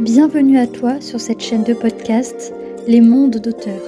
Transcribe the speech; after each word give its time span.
Bienvenue 0.00 0.58
à 0.58 0.66
toi 0.66 1.00
sur 1.00 1.18
cette 1.18 1.40
chaîne 1.40 1.64
de 1.64 1.72
podcast 1.72 2.52
Les 2.86 3.00
mondes 3.00 3.38
d'auteurs. 3.38 3.80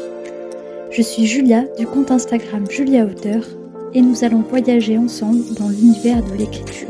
Je 0.91 1.03
suis 1.03 1.27
Julia 1.27 1.65
du 1.79 1.87
compte 1.87 2.11
Instagram 2.11 2.65
Julia 2.71 3.05
Auteur 3.05 3.45
et 3.93 4.01
nous 4.01 4.25
allons 4.25 4.41
voyager 4.41 4.97
ensemble 4.97 5.43
dans 5.59 5.69
l'univers 5.69 6.25
de 6.25 6.39
l'écriture. 6.39 6.89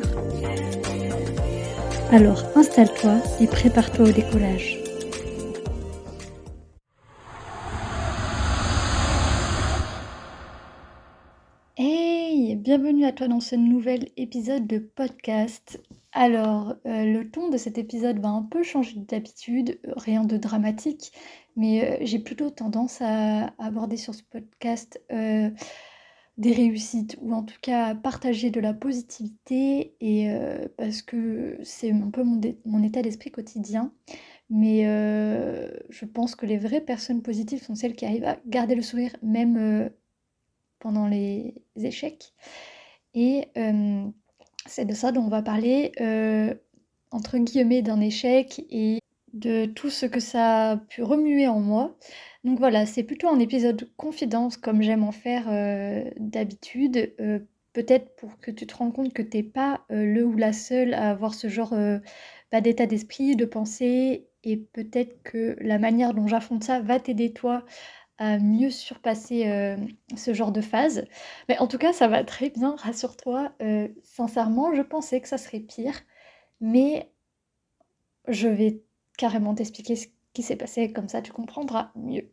Alors 2.12 2.44
installe-toi 2.54 3.16
et 3.40 3.48
prépare-toi 3.48 4.10
au 4.10 4.12
décollage. 4.12 4.79
Dans 13.28 13.40
ce 13.40 13.56
nouvel 13.56 14.08
épisode 14.16 14.66
de 14.66 14.78
podcast. 14.78 15.80
Alors, 16.12 16.74
euh, 16.86 17.04
le 17.04 17.30
ton 17.30 17.50
de 17.50 17.56
cet 17.56 17.78
épisode 17.78 18.18
va 18.18 18.28
un 18.28 18.42
peu 18.42 18.62
changer 18.62 18.98
d'habitude, 18.98 19.78
rien 19.96 20.24
de 20.24 20.36
dramatique, 20.36 21.12
mais 21.56 21.84
euh, 21.84 21.96
j'ai 22.02 22.18
plutôt 22.18 22.50
tendance 22.50 23.00
à 23.00 23.52
aborder 23.58 23.96
sur 23.96 24.14
ce 24.14 24.22
podcast 24.22 25.00
euh, 25.12 25.50
des 26.38 26.52
réussites 26.52 27.18
ou 27.20 27.34
en 27.34 27.42
tout 27.42 27.58
cas 27.60 27.94
partager 27.94 28.50
de 28.50 28.60
la 28.60 28.72
positivité 28.72 29.94
et 30.00 30.30
parce 30.78 31.02
que 31.02 31.58
c'est 31.62 31.90
un 31.92 32.10
peu 32.10 32.24
mon 32.24 32.82
état 32.82 33.02
d'esprit 33.02 33.30
quotidien. 33.30 33.92
Mais 34.48 34.84
je 34.84 36.04
pense 36.06 36.36
que 36.36 36.46
les 36.46 36.56
vraies 36.56 36.80
personnes 36.80 37.20
positives 37.20 37.62
sont 37.62 37.74
celles 37.74 37.94
qui 37.94 38.06
arrivent 38.06 38.24
à 38.24 38.38
garder 38.46 38.74
le 38.74 38.80
sourire 38.80 39.14
même 39.22 39.90
pendant 40.78 41.06
les 41.06 41.62
échecs. 41.76 42.32
Et 43.14 43.48
c'est 44.66 44.84
de 44.84 44.94
ça 44.94 45.12
dont 45.12 45.22
on 45.22 45.28
va 45.28 45.42
parler, 45.42 45.92
euh, 46.00 46.54
entre 47.10 47.38
guillemets, 47.38 47.82
d'un 47.82 48.00
échec 48.00 48.64
et 48.70 48.98
de 49.32 49.66
tout 49.66 49.90
ce 49.90 50.06
que 50.06 50.20
ça 50.20 50.72
a 50.72 50.76
pu 50.76 51.02
remuer 51.02 51.48
en 51.48 51.60
moi. 51.60 51.96
Donc 52.44 52.58
voilà, 52.58 52.86
c'est 52.86 53.02
plutôt 53.02 53.28
un 53.28 53.38
épisode 53.38 53.90
confidence 53.96 54.56
comme 54.56 54.82
j'aime 54.82 55.04
en 55.04 55.12
faire 55.12 55.46
euh, 55.48 56.04
d'habitude. 56.18 57.14
Euh, 57.20 57.40
peut-être 57.72 58.16
pour 58.16 58.38
que 58.40 58.50
tu 58.50 58.66
te 58.66 58.74
rends 58.74 58.90
compte 58.90 59.12
que 59.12 59.22
t'es 59.22 59.44
pas 59.44 59.84
le 59.90 60.24
ou 60.24 60.36
la 60.36 60.52
seule 60.52 60.92
à 60.92 61.10
avoir 61.10 61.34
ce 61.34 61.48
genre 61.48 61.72
bah, 62.50 62.60
d'état 62.60 62.86
d'esprit, 62.86 63.36
de 63.36 63.44
pensée, 63.44 64.26
et 64.42 64.56
peut-être 64.56 65.22
que 65.22 65.56
la 65.60 65.78
manière 65.78 66.12
dont 66.14 66.26
j'affronte 66.26 66.64
ça 66.64 66.80
va 66.80 66.98
t'aider 66.98 67.32
toi 67.32 67.64
mieux 68.20 68.70
surpasser 68.70 69.48
euh, 69.48 69.76
ce 70.16 70.34
genre 70.34 70.52
de 70.52 70.60
phase. 70.60 71.06
Mais 71.48 71.58
en 71.58 71.66
tout 71.66 71.78
cas, 71.78 71.92
ça 71.92 72.06
va 72.06 72.22
très 72.22 72.50
bien, 72.50 72.76
rassure-toi. 72.78 73.52
Euh, 73.62 73.88
sincèrement, 74.04 74.74
je 74.74 74.82
pensais 74.82 75.20
que 75.20 75.28
ça 75.28 75.38
serait 75.38 75.60
pire, 75.60 75.98
mais 76.60 77.10
je 78.28 78.48
vais 78.48 78.82
carrément 79.16 79.54
t'expliquer 79.54 79.96
ce 79.96 80.06
qui 80.34 80.42
s'est 80.42 80.56
passé, 80.56 80.92
comme 80.92 81.08
ça 81.08 81.22
tu 81.22 81.32
comprendras 81.32 81.90
mieux. 81.96 82.28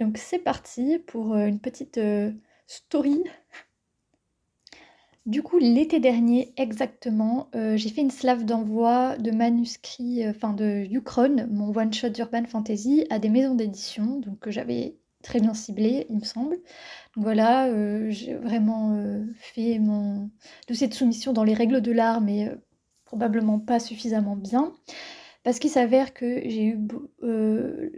Donc 0.00 0.18
c'est 0.18 0.38
parti 0.38 0.98
pour 0.98 1.34
euh, 1.34 1.46
une 1.46 1.60
petite 1.60 2.00
story. 2.66 3.24
Du 5.24 5.42
coup, 5.42 5.58
l'été 5.58 6.00
dernier, 6.00 6.52
exactement, 6.56 7.48
j'ai 7.54 7.90
fait 7.90 8.00
une 8.00 8.10
slave 8.10 8.44
d'envoi 8.44 9.16
de 9.18 9.30
manuscrits, 9.30 10.28
enfin 10.28 10.52
de 10.52 10.84
Ukron, 10.90 11.46
mon 11.48 11.72
one-shot 11.72 12.12
urban 12.18 12.44
fantasy, 12.44 13.06
à 13.08 13.20
des 13.20 13.28
maisons 13.28 13.54
d'édition, 13.54 14.18
donc 14.18 14.40
que 14.40 14.50
j'avais 14.50 14.96
très 15.22 15.40
bien 15.40 15.54
ciblé, 15.54 16.06
il 16.10 16.16
me 16.16 16.24
semble. 16.24 16.56
Donc 17.16 17.24
voilà, 17.24 17.66
euh, 17.68 18.10
j'ai 18.10 18.34
vraiment 18.34 18.94
euh, 18.94 19.24
fait 19.36 19.78
mon 19.78 20.30
dossier 20.68 20.88
de 20.88 20.94
soumission 20.94 21.32
dans 21.32 21.44
les 21.44 21.54
règles 21.54 21.80
de 21.80 21.92
l'art, 21.92 22.20
mais 22.20 22.48
euh, 22.48 22.56
probablement 23.04 23.58
pas 23.58 23.80
suffisamment 23.80 24.36
bien. 24.36 24.72
Parce 25.44 25.58
qu'il 25.58 25.70
s'avère 25.70 26.14
que 26.14 26.40
j'ai 26.48 26.66
eu 26.66 26.78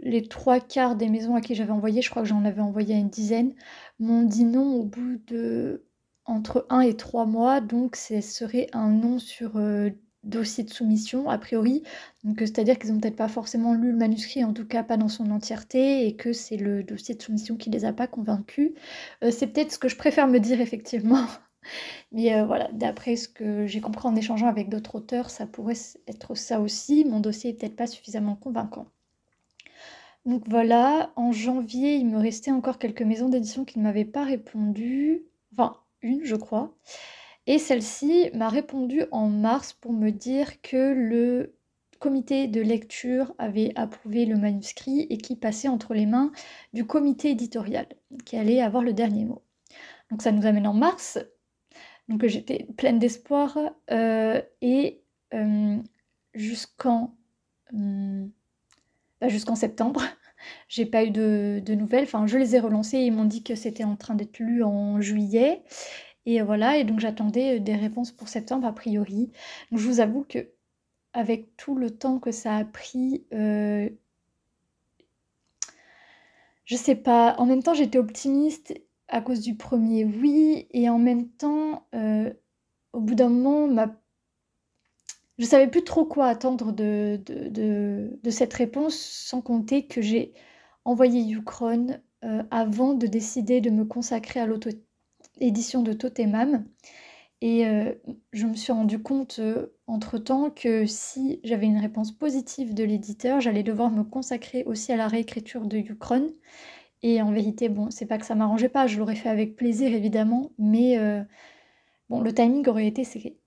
les 0.01 0.27
trois 0.27 0.59
quarts 0.59 0.95
des 0.95 1.09
maisons 1.09 1.35
à 1.35 1.41
qui 1.41 1.53
j'avais 1.53 1.71
envoyé, 1.71 2.01
je 2.01 2.09
crois 2.09 2.23
que 2.23 2.27
j'en 2.27 2.43
avais 2.43 2.61
envoyé 2.61 2.95
une 2.95 3.09
dizaine, 3.09 3.53
m'ont 3.99 4.23
dit 4.23 4.45
non 4.45 4.73
au 4.75 4.83
bout 4.83 5.21
de 5.27 5.85
entre 6.25 6.65
un 6.71 6.79
et 6.81 6.97
trois 6.97 7.27
mois, 7.27 7.61
donc 7.61 7.97
ce 7.97 8.19
serait 8.21 8.67
un 8.73 8.89
non 8.89 9.19
sur 9.19 9.59
dossier 10.25 10.63
de 10.63 10.71
soumission, 10.71 11.29
a 11.29 11.37
priori. 11.37 11.83
Euh, 12.25 12.31
c'est-à-dire 12.39 12.77
qu'ils 12.77 12.91
n'ont 12.93 12.99
peut-être 12.99 13.15
pas 13.15 13.27
forcément 13.27 13.73
lu 13.73 13.91
le 13.91 13.97
manuscrit, 13.97 14.43
en 14.43 14.53
tout 14.53 14.65
cas 14.65 14.83
pas 14.83 14.97
dans 14.97 15.07
son 15.07 15.31
entièreté, 15.31 16.07
et 16.07 16.15
que 16.15 16.33
c'est 16.33 16.57
le 16.57 16.83
dossier 16.83 17.15
de 17.15 17.21
soumission 17.21 17.55
qui 17.55 17.69
les 17.69 17.85
a 17.85 17.93
pas 17.93 18.07
convaincus. 18.07 18.71
Euh, 19.23 19.31
c'est 19.31 19.47
peut-être 19.47 19.71
ce 19.71 19.79
que 19.79 19.87
je 19.87 19.95
préfère 19.95 20.27
me 20.27 20.39
dire, 20.39 20.59
effectivement. 20.61 21.25
Mais 22.11 22.35
euh, 22.35 22.45
voilà, 22.45 22.69
d'après 22.73 23.15
ce 23.15 23.27
que 23.27 23.65
j'ai 23.67 23.81
compris 23.81 24.07
en 24.07 24.15
échangeant 24.15 24.47
avec 24.47 24.69
d'autres 24.69 24.95
auteurs, 24.95 25.29
ça 25.29 25.47
pourrait 25.47 25.75
être 26.07 26.35
ça 26.35 26.59
aussi. 26.59 27.05
Mon 27.05 27.19
dossier 27.19 27.51
est 27.51 27.53
peut-être 27.53 27.75
pas 27.75 27.87
suffisamment 27.87 28.35
convaincant. 28.35 28.87
Donc 30.25 30.43
voilà, 30.47 31.11
en 31.15 31.31
janvier, 31.31 31.95
il 31.95 32.07
me 32.07 32.17
restait 32.17 32.51
encore 32.51 32.79
quelques 32.79 33.03
maisons 33.03 33.29
d'édition 33.29 33.63
qui 33.63 33.77
ne 33.79 33.83
m'avaient 33.83 34.05
pas 34.05 34.23
répondu. 34.23 35.23
Enfin, 35.53 35.77
une, 36.01 36.23
je 36.23 36.35
crois. 36.35 36.75
Et 37.47 37.59
celle-ci 37.59 38.31
m'a 38.33 38.49
répondu 38.49 39.03
en 39.11 39.27
mars 39.27 39.73
pour 39.73 39.93
me 39.93 40.09
dire 40.09 40.61
que 40.61 40.93
le 40.93 41.55
comité 41.99 42.47
de 42.47 42.61
lecture 42.61 43.33
avait 43.37 43.71
approuvé 43.75 44.25
le 44.25 44.35
manuscrit 44.35 45.07
et 45.09 45.17
qui 45.17 45.35
passait 45.35 45.67
entre 45.67 45.93
les 45.93 46.05
mains 46.05 46.31
du 46.73 46.85
comité 46.85 47.31
éditorial, 47.31 47.87
qui 48.25 48.37
allait 48.37 48.61
avoir 48.61 48.83
le 48.83 48.93
dernier 48.93 49.25
mot. 49.25 49.41
Donc 50.11 50.21
ça 50.21 50.31
nous 50.31 50.45
amène 50.45 50.67
en 50.67 50.73
mars. 50.73 51.19
Donc 52.07 52.25
j'étais 52.25 52.67
pleine 52.77 52.99
d'espoir 52.99 53.57
euh, 53.91 54.41
et 54.61 55.01
euh, 55.33 55.77
jusqu'en 56.33 57.15
hum, 57.73 58.29
bah, 59.21 59.29
jusqu'en 59.29 59.55
septembre, 59.55 60.01
j'ai 60.67 60.85
pas 60.85 61.03
eu 61.03 61.11
de, 61.11 61.61
de, 61.65 61.73
nouvelles. 61.73 62.03
Enfin, 62.03 62.27
je 62.27 62.37
les 62.37 62.55
ai 62.55 62.59
relancés 62.59 62.99
ils 62.99 63.11
m'ont 63.11 63.25
dit 63.25 63.43
que 63.43 63.55
c'était 63.55 63.83
en 63.83 63.95
train 63.95 64.15
d'être 64.15 64.39
lu 64.39 64.63
en 64.63 65.01
juillet. 65.01 65.63
Et 66.25 66.41
voilà, 66.41 66.77
et 66.77 66.83
donc 66.83 66.99
j'attendais 66.99 67.57
euh, 67.57 67.59
des 67.59 67.75
réponses 67.75 68.11
pour 68.11 68.27
septembre 68.27 68.67
a 68.67 68.73
priori. 68.73 69.31
Donc 69.71 69.79
je 69.79 69.87
vous 69.87 69.99
avoue 69.99 70.25
que 70.27 70.49
avec 71.13 71.55
tout 71.57 71.75
le 71.75 71.91
temps 71.91 72.19
que 72.19 72.31
ça 72.31 72.57
a 72.57 72.65
pris, 72.65 73.25
euh, 73.33 73.89
je 76.65 76.75
sais 76.75 76.95
pas. 76.95 77.35
En 77.37 77.45
même 77.45 77.63
temps, 77.63 77.73
j'étais 77.73 77.99
optimiste 77.99 78.73
à 79.07 79.21
cause 79.21 79.41
du 79.41 79.55
premier 79.55 80.03
oui, 80.05 80.67
et 80.71 80.89
en 80.89 80.97
même 80.99 81.29
temps, 81.29 81.87
euh, 81.95 82.33
au 82.93 83.01
bout 83.01 83.15
d'un 83.15 83.29
moment, 83.29 83.67
ma... 83.67 83.95
je 85.37 85.45
savais 85.45 85.67
plus 85.67 85.83
trop 85.83 86.05
quoi 86.05 86.27
attendre 86.27 86.71
de, 86.73 87.21
cette 88.29 88.53
réponse, 88.53 88.95
sans 88.95 89.41
compter 89.41 89.87
que 89.87 90.01
j'ai 90.01 90.33
envoyé 90.85 91.21
Ukron 91.31 91.99
avant 92.51 92.95
de 92.95 93.05
décider 93.07 93.61
de 93.61 93.69
me 93.69 93.85
consacrer 93.85 94.39
à 94.39 94.47
l'auto 94.47 94.71
édition 95.39 95.81
de 95.81 95.93
Totemam. 95.93 96.65
Et 97.41 97.67
euh, 97.67 97.93
je 98.31 98.47
me 98.47 98.55
suis 98.55 98.71
rendu 98.71 98.99
compte 99.01 99.37
euh, 99.39 99.67
entre-temps 99.87 100.49
que 100.49 100.85
si 100.85 101.41
j'avais 101.43 101.65
une 101.67 101.77
réponse 101.77 102.11
positive 102.11 102.73
de 102.73 102.83
l'éditeur, 102.83 103.41
j'allais 103.41 103.63
devoir 103.63 103.91
me 103.91 104.03
consacrer 104.03 104.63
aussi 104.63 104.91
à 104.91 104.97
la 104.97 105.07
réécriture 105.07 105.65
de 105.65 105.77
Ukron. 105.77 106.33
Et 107.03 107.21
en 107.21 107.31
vérité, 107.31 107.69
bon, 107.69 107.91
c'est 107.91 108.05
pas 108.05 108.17
que 108.17 108.25
ça 108.25 108.35
m'arrangeait 108.35 108.69
pas, 108.69 108.87
je 108.87 108.97
l'aurais 108.97 109.15
fait 109.15 109.29
avec 109.29 109.55
plaisir 109.55 109.93
évidemment, 109.93 110.51
mais 110.57 110.97
euh, 110.97 111.21
bon, 112.09 112.21
le 112.21 112.33
timing 112.33 112.67
aurait 112.67 112.87
été 112.87 113.03
serré. 113.03 113.37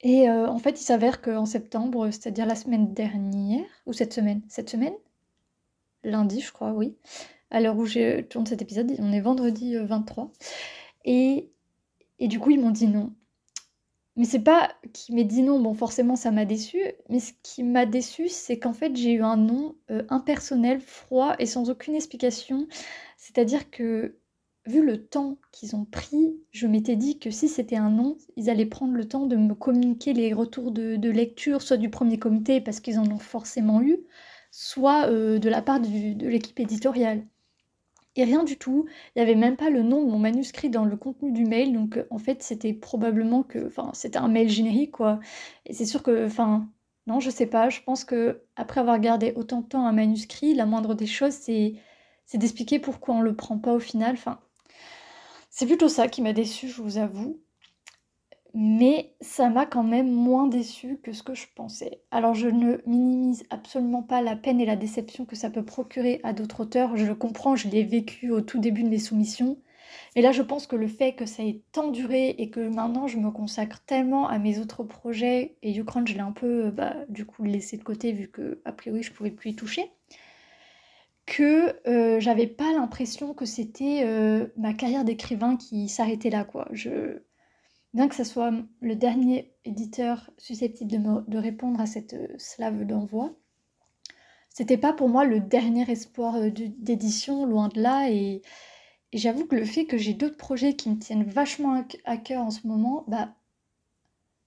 Et 0.00 0.30
en 0.30 0.58
fait, 0.58 0.80
il 0.80 0.84
s'avère 0.84 1.20
qu'en 1.20 1.44
septembre, 1.44 2.10
c'est-à-dire 2.12 2.46
la 2.46 2.54
semaine 2.54 2.94
dernière, 2.94 3.64
ou 3.84 3.92
cette 3.92 4.12
semaine, 4.12 4.42
cette 4.48 4.70
semaine? 4.70 4.94
Lundi, 6.04 6.40
je 6.40 6.52
crois, 6.52 6.72
oui 6.72 6.96
à 7.50 7.60
l'heure 7.60 7.76
où 7.76 7.86
je 7.86 8.20
tourne 8.22 8.46
cet 8.46 8.62
épisode, 8.62 8.94
on 8.98 9.12
est 9.12 9.20
vendredi 9.20 9.76
23. 9.76 10.24
Euh, 10.24 10.28
et, 11.04 11.50
et 12.18 12.28
du 12.28 12.38
coup, 12.38 12.50
ils 12.50 12.60
m'ont 12.60 12.70
dit 12.70 12.88
non. 12.88 13.12
Mais 14.16 14.24
c'est 14.24 14.40
pas 14.40 14.72
qui 14.92 15.14
m'ait 15.14 15.24
dit 15.24 15.42
non, 15.42 15.60
bon 15.60 15.74
forcément 15.74 16.16
ça 16.16 16.32
m'a 16.32 16.44
déçu, 16.44 16.82
mais 17.08 17.20
ce 17.20 17.32
qui 17.44 17.62
m'a 17.62 17.86
déçu 17.86 18.28
c'est 18.28 18.58
qu'en 18.58 18.72
fait 18.72 18.96
j'ai 18.96 19.12
eu 19.12 19.22
un 19.22 19.36
nom 19.36 19.76
euh, 19.92 20.02
impersonnel, 20.08 20.80
froid 20.80 21.36
et 21.38 21.46
sans 21.46 21.70
aucune 21.70 21.94
explication. 21.94 22.66
C'est-à-dire 23.16 23.70
que 23.70 24.16
vu 24.66 24.84
le 24.84 25.06
temps 25.06 25.38
qu'ils 25.52 25.76
ont 25.76 25.84
pris, 25.84 26.36
je 26.50 26.66
m'étais 26.66 26.96
dit 26.96 27.20
que 27.20 27.30
si 27.30 27.48
c'était 27.48 27.76
un 27.76 27.90
nom, 27.90 28.16
ils 28.36 28.50
allaient 28.50 28.66
prendre 28.66 28.94
le 28.94 29.06
temps 29.06 29.26
de 29.26 29.36
me 29.36 29.54
communiquer 29.54 30.14
les 30.14 30.32
retours 30.32 30.72
de, 30.72 30.96
de 30.96 31.10
lecture, 31.10 31.62
soit 31.62 31.76
du 31.76 31.88
premier 31.88 32.18
comité 32.18 32.60
parce 32.60 32.80
qu'ils 32.80 32.98
en 32.98 33.08
ont 33.12 33.18
forcément 33.18 33.80
eu, 33.82 33.98
soit 34.50 35.06
euh, 35.06 35.38
de 35.38 35.48
la 35.48 35.62
part 35.62 35.80
de 35.80 36.26
l'équipe 36.26 36.58
éditoriale 36.58 37.24
et 38.18 38.24
rien 38.24 38.44
du 38.44 38.58
tout. 38.58 38.86
Il 39.16 39.18
n'y 39.18 39.22
avait 39.22 39.34
même 39.38 39.56
pas 39.56 39.70
le 39.70 39.82
nom 39.82 40.04
de 40.04 40.10
mon 40.10 40.18
manuscrit 40.18 40.70
dans 40.70 40.84
le 40.84 40.96
contenu 40.96 41.32
du 41.32 41.44
mail, 41.46 41.72
donc 41.72 41.96
euh, 41.98 42.06
en 42.10 42.18
fait 42.18 42.42
c'était 42.42 42.72
probablement 42.74 43.42
que, 43.42 43.66
enfin 43.66 43.90
c'était 43.94 44.18
un 44.18 44.28
mail 44.28 44.48
générique 44.50 44.92
quoi. 44.92 45.20
Et 45.66 45.72
c'est 45.74 45.86
sûr 45.86 46.02
que, 46.02 46.26
enfin 46.26 46.68
non 47.06 47.20
je 47.20 47.30
sais 47.30 47.46
pas, 47.46 47.70
je 47.70 47.80
pense 47.82 48.04
que 48.04 48.42
après 48.56 48.80
avoir 48.80 48.98
gardé 49.00 49.32
autant 49.36 49.62
de 49.62 49.66
temps 49.68 49.86
un 49.86 49.92
manuscrit, 49.92 50.54
la 50.54 50.66
moindre 50.66 50.94
des 50.94 51.06
choses 51.06 51.34
c'est 51.34 51.74
d'expliquer 52.34 52.78
pourquoi 52.80 53.14
on 53.16 53.20
le 53.22 53.34
prend 53.36 53.58
pas 53.58 53.72
au 53.74 53.80
final. 53.80 54.14
Enfin 54.14 54.40
C'est 55.50 55.66
plutôt 55.66 55.88
ça 55.90 56.08
qui 56.08 56.22
m'a 56.22 56.32
déçue, 56.32 56.68
je 56.68 56.80
vous 56.80 56.96
avoue. 56.96 57.38
Mais 58.54 59.14
ça 59.20 59.50
m'a 59.50 59.66
quand 59.66 59.82
même 59.82 60.10
moins 60.10 60.46
déçue 60.46 60.98
que 61.02 61.12
ce 61.12 61.22
que 61.22 61.34
je 61.34 61.46
pensais. 61.54 62.00
Alors 62.10 62.34
je 62.34 62.48
ne 62.48 62.78
minimise 62.86 63.44
absolument 63.50 64.02
pas 64.02 64.22
la 64.22 64.36
peine 64.36 64.60
et 64.60 64.66
la 64.66 64.76
déception 64.76 65.24
que 65.26 65.36
ça 65.36 65.50
peut 65.50 65.64
procurer 65.64 66.20
à 66.24 66.32
d'autres 66.32 66.60
auteurs. 66.60 66.96
Je 66.96 67.06
le 67.06 67.14
comprends, 67.14 67.56
je 67.56 67.68
l'ai 67.68 67.84
vécu 67.84 68.30
au 68.30 68.40
tout 68.40 68.58
début 68.58 68.82
de 68.82 68.88
mes 68.88 68.98
soumissions. 68.98 69.58
Et 70.16 70.22
là, 70.22 70.32
je 70.32 70.42
pense 70.42 70.66
que 70.66 70.76
le 70.76 70.88
fait 70.88 71.14
que 71.14 71.26
ça 71.26 71.42
ait 71.42 71.62
tant 71.72 71.88
duré 71.88 72.30
et 72.38 72.50
que 72.50 72.60
maintenant 72.60 73.06
je 73.06 73.18
me 73.18 73.30
consacre 73.30 73.80
tellement 73.84 74.28
à 74.28 74.38
mes 74.38 74.58
autres 74.58 74.84
projets, 74.84 75.56
et 75.62 75.76
Ukraine, 75.76 76.06
je 76.06 76.14
l'ai 76.14 76.20
un 76.20 76.32
peu 76.32 76.70
bah, 76.70 76.94
du 77.08 77.24
coup 77.26 77.44
laissé 77.44 77.76
de 77.76 77.84
côté 77.84 78.12
vu 78.12 78.28
que 78.28 78.60
a 78.64 78.72
priori 78.72 79.02
je 79.02 79.12
pouvais 79.12 79.30
plus 79.30 79.50
y 79.50 79.56
toucher, 79.56 79.90
que 81.26 81.76
euh, 81.88 82.20
j'avais 82.20 82.46
pas 82.46 82.72
l'impression 82.72 83.34
que 83.34 83.44
c'était 83.44 84.02
euh, 84.04 84.46
ma 84.56 84.72
carrière 84.74 85.04
d'écrivain 85.04 85.56
qui 85.56 85.88
s'arrêtait 85.88 86.30
là 86.30 86.44
quoi. 86.44 86.68
Je... 86.72 87.20
Bien 87.94 88.08
que 88.08 88.14
ce 88.14 88.24
soit 88.24 88.52
le 88.80 88.96
dernier 88.96 89.54
éditeur 89.64 90.30
susceptible 90.38 91.24
de, 91.26 91.38
répondre 91.38 91.80
à 91.80 91.86
cette 91.86 92.14
euh, 92.14 92.28
slave 92.36 92.84
d'envoi, 92.84 93.34
c'était 94.50 94.76
pas 94.76 94.92
pour 94.92 95.08
moi 95.08 95.24
le 95.24 95.40
dernier 95.40 95.90
espoir 95.90 96.36
d'édition, 96.50 97.46
loin 97.46 97.68
de 97.68 97.80
là, 97.80 98.10
et 98.10 98.42
j'avoue 99.12 99.46
que 99.46 99.56
le 99.56 99.64
fait 99.64 99.86
que 99.86 99.96
j'ai 99.96 100.14
d'autres 100.14 100.36
projets 100.36 100.74
qui 100.74 100.90
me 100.90 100.98
tiennent 100.98 101.24
vachement 101.24 101.84
à 102.04 102.16
cœur 102.16 102.42
en 102.42 102.50
ce 102.50 102.66
moment, 102.66 103.04
bah, 103.08 103.34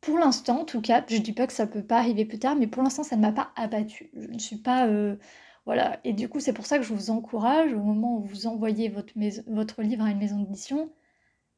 pour 0.02 0.18
l'instant, 0.18 0.62
en 0.62 0.66
tout 0.66 0.82
cas, 0.82 1.06
je 1.08 1.18
dis 1.18 1.32
pas 1.34 1.48
que 1.48 1.54
ça 1.54 1.68
peut 1.68 1.84
pas 1.84 1.98
arriver 2.00 2.26
plus 2.26 2.40
tard, 2.40 2.56
mais 2.56 2.68
pour 2.68 2.84
l'instant, 2.84 3.04
ça 3.04 3.16
ne 3.16 3.22
m'a 3.22 3.32
pas 3.32 3.52
abattu. 3.56 4.10
Je 4.16 4.28
ne 4.28 4.40
suis 4.40 4.58
pas. 4.58 4.88
Euh, 4.88 5.16
voilà. 5.66 6.00
Et 6.04 6.14
du 6.14 6.28
coup, 6.28 6.40
c'est 6.40 6.54
pour 6.54 6.66
ça 6.66 6.78
que 6.80 6.84
je 6.84 6.94
vous 6.94 7.12
encourage, 7.12 7.74
au 7.74 7.80
moment 7.80 8.18
où 8.18 8.22
vous 8.24 8.48
envoyez 8.48 8.90
votre 8.90 9.82
livre 9.82 10.04
à 10.04 10.12
une 10.12 10.18
maison 10.18 10.40
d'édition, 10.40 10.92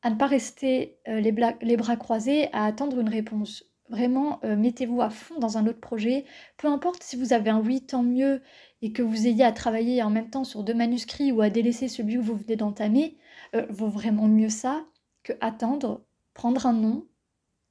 à 0.03 0.09
ne 0.09 0.15
pas 0.15 0.27
rester 0.27 0.97
euh, 1.07 1.21
les, 1.21 1.77
bras 1.77 1.95
croisés, 1.95 2.49
à 2.51 2.65
attendre 2.65 2.99
une 2.99 3.09
réponse. 3.09 3.63
Vraiment, 3.89 4.39
euh, 4.43 4.57
mettez-vous 4.57 5.01
à 5.01 5.09
fond 5.09 5.39
dans 5.39 5.57
un 5.57 5.65
autre 5.65 5.79
projet. 5.79 6.25
Peu 6.57 6.67
importe 6.67 7.01
si 7.01 7.15
vous 7.15 7.31
avez 7.31 7.49
un 7.49 7.61
oui, 7.61 7.85
tant 7.85 8.03
mieux, 8.03 8.41
et 8.81 8.91
que 8.91 9.01
vous 9.01 9.27
ayez 9.27 9.45
à 9.45 9.53
travailler 9.53 10.03
en 10.03 10.09
même 10.09 10.29
temps 10.29 10.43
sur 10.43 10.63
deux 10.63 10.73
manuscrits 10.73 11.31
ou 11.31 11.41
à 11.41 11.49
délaisser 11.49 11.87
celui 11.87 12.15
que 12.15 12.19
vous 12.19 12.35
venez 12.35 12.57
d'entamer, 12.57 13.17
euh, 13.55 13.65
vaut 13.69 13.87
vraiment 13.87 14.27
mieux 14.27 14.49
ça 14.49 14.85
que 15.23 15.31
attendre, 15.39 16.03
prendre 16.33 16.65
un 16.65 16.73
nom 16.73 17.07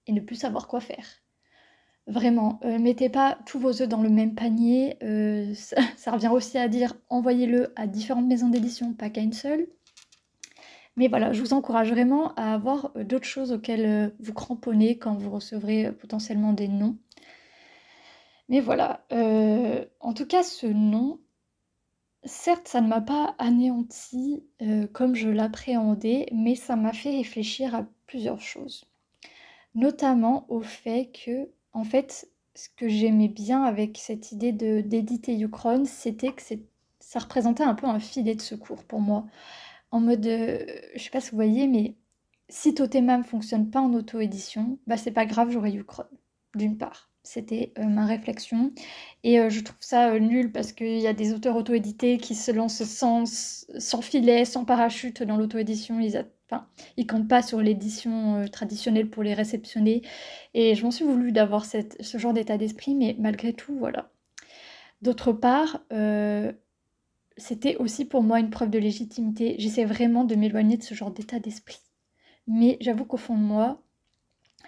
et 0.07 0.13
ne 0.13 0.21
plus 0.21 0.37
savoir 0.37 0.69
quoi 0.69 0.81
faire. 0.81 1.07
Vraiment, 2.07 2.61
euh, 2.65 2.79
mettez 2.79 3.11
pas 3.11 3.39
tous 3.45 3.59
vos 3.59 3.83
œufs 3.83 3.89
dans 3.89 4.03
le 4.03 4.09
même 4.09 4.35
panier. 4.35 4.97
Ça, 5.97 6.13
revient 6.13 6.31
aussi 6.33 6.57
à 6.57 6.69
dire 6.69 6.95
envoyez-le 7.11 7.75
à 7.77 7.87
différentes 7.87 8.27
maisons 8.27 8.49
d'édition, 8.49 8.95
pas 8.95 9.11
qu'à 9.11 9.21
une 9.21 9.35
seule. 9.35 9.67
Mais 10.97 11.09
voilà, 11.09 11.33
je 11.33 11.41
vous 11.41 11.55
encourage 11.55 11.91
vraiment 11.91 12.35
à 12.35 12.53
avoir 12.53 12.93
d'autres 12.95 13.27
choses 13.27 13.53
auxquelles 13.53 14.15
vous 14.21 14.35
cramponnez 14.35 14.99
quand 14.99 15.15
vous 15.15 15.31
recevrez 15.31 15.93
potentiellement 15.93 16.53
des 16.53 16.69
noms. 16.69 16.99
Mais 18.49 18.61
voilà, 18.61 19.05
euh, 19.13 19.85
en 20.01 20.13
tout 20.13 20.27
cas, 20.27 20.43
ce 20.43 20.67
nom, 20.67 21.19
certes, 22.25 22.69
ça 22.69 22.83
ne 22.83 22.89
m'a 22.89 23.01
pas 23.01 23.35
anéanti 23.39 24.45
euh, 24.61 24.87
comme 24.93 25.15
je 25.15 25.31
l'appréhendais, 25.31 26.27
mais 26.33 26.55
ça 26.55 26.77
m'a 26.77 26.93
fait 26.93 27.17
réfléchir 27.17 27.75
à 27.75 27.87
plusieurs 28.07 28.41
choses. 28.41 28.85
Notamment 29.75 30.45
au 30.51 30.61
fait 30.61 31.11
que, 31.25 31.49
en 31.73 31.85
fait, 31.85 32.29
ce 32.55 32.69
que 32.77 32.89
j'aimais 32.89 33.29
bien 33.29 33.63
avec 33.63 33.97
cette 33.97 34.33
idée 34.33 34.53
d'éditer 34.53 35.39
Ukron, 35.39 35.85
c'était 35.87 36.33
que 36.33 36.43
ça 37.01 37.19
représentait 37.19 37.65
un 37.65 37.75
peu 37.75 37.87
un 37.87 37.99
filet 37.99 38.35
de 38.35 38.43
secours 38.43 38.85
pour 38.85 39.01
moi. 39.01 39.25
En 39.93 40.01
mode, 40.01 40.27
euh, 40.27 40.65
je 40.97 41.03
sais 41.03 41.11
pas 41.11 41.21
si 41.21 41.31
vous 41.31 41.37
voyez, 41.37 41.69
mais 41.69 41.95
si 42.49 42.75
Totemam 42.75 43.25
fonctionne 43.25 43.71
pas 43.71 43.81
en 43.81 43.95
auto-édition, 43.95 44.79
bah 44.87 44.97
c'est 44.97 45.11
pas 45.13 45.27
grave, 45.27 45.51
j'aurai 45.51 45.73
Ukron, 45.73 46.05
d'une 46.55 46.77
part. 46.77 47.11
C'était 47.25 47.73
euh, 47.79 47.85
ma 47.85 48.05
réflexion. 48.05 48.73
Et 49.23 49.39
euh, 49.39 49.49
je 49.49 49.61
trouve 49.61 49.77
ça 49.81 50.11
euh, 50.11 50.19
nul 50.19 50.51
parce 50.51 50.73
qu'il 50.73 50.99
y 50.99 51.07
a 51.07 51.13
des 51.13 51.33
auteurs 51.33 51.57
auto-édités 51.57 52.19
qui 52.19 52.35
se 52.35 52.51
lancent 52.51 52.83
sans, 52.83 53.25
sans 53.79 54.03
filet, 54.03 54.45
sans 54.45 54.65
parachute 54.65 55.23
dans 55.23 55.37
l'auto-édition. 55.37 56.01
Ils, 56.01 56.27
enfin, 56.51 56.67
ils 56.97 57.07
comptent 57.07 57.29
pas 57.29 57.43
sur 57.43 57.61
l'édition 57.61 58.45
traditionnelle 58.51 59.09
pour 59.09 59.23
les 59.23 59.35
réceptionner. 59.35 60.03
Et 60.55 60.75
je 60.75 60.85
m'en 60.85 60.91
suis 60.91 61.05
voulu 61.05 61.31
d'avoir 61.33 61.65
ce 61.65 62.19
genre 62.19 62.33
d'état 62.33 62.59
d'esprit, 62.59 62.95
mais 62.95 63.17
malgré 63.21 63.53
tout, 63.53 63.77
voilà. 63.79 64.11
D'autre 65.01 65.33
part, 65.33 65.85
c'était 67.37 67.77
aussi 67.77 68.05
pour 68.05 68.23
moi 68.23 68.41
une 68.41 68.51
preuve 68.51 68.71
de 68.71 68.79
légitimité. 68.79 69.57
J'essaie 69.59 69.85
vraiment 69.85 70.25
de 70.25 70.35
m'éloigner 70.35 70.77
de 70.77 70.83
ce 70.83 70.95
genre 70.95 71.11
d'état 71.11 71.39
d'esprit. 71.39 71.81
Mais 72.47 72.77
j'avoue 72.81 73.05
qu'au 73.05 73.17
fond 73.17 73.37
de 73.37 73.43
moi, 73.43 73.83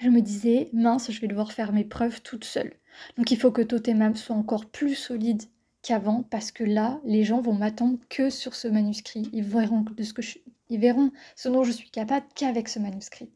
je 0.00 0.08
me 0.08 0.20
disais, 0.20 0.70
mince, 0.72 1.10
je 1.10 1.20
vais 1.20 1.28
devoir 1.28 1.52
faire 1.52 1.72
mes 1.72 1.84
preuves 1.84 2.22
toute 2.22 2.44
seule. 2.44 2.72
Donc 3.16 3.30
il 3.30 3.38
faut 3.38 3.50
que 3.50 3.62
Totemam 3.62 4.14
soit 4.14 4.36
encore 4.36 4.66
plus 4.66 4.94
solide 4.94 5.42
qu'avant, 5.82 6.22
parce 6.22 6.50
que 6.50 6.64
là, 6.64 7.00
les 7.04 7.24
gens 7.24 7.40
vont 7.40 7.52
m'attendre 7.52 7.98
que 8.08 8.30
sur 8.30 8.54
ce 8.54 8.68
manuscrit. 8.68 9.28
Ils 9.32 9.44
verront, 9.44 9.82
de 9.82 10.02
ce, 10.02 10.14
que 10.14 10.22
je, 10.22 10.38
ils 10.70 10.80
verront 10.80 11.12
ce 11.36 11.48
dont 11.48 11.62
je 11.62 11.72
suis 11.72 11.90
capable 11.90 12.26
qu'avec 12.34 12.68
ce 12.68 12.78
manuscrit. 12.78 13.30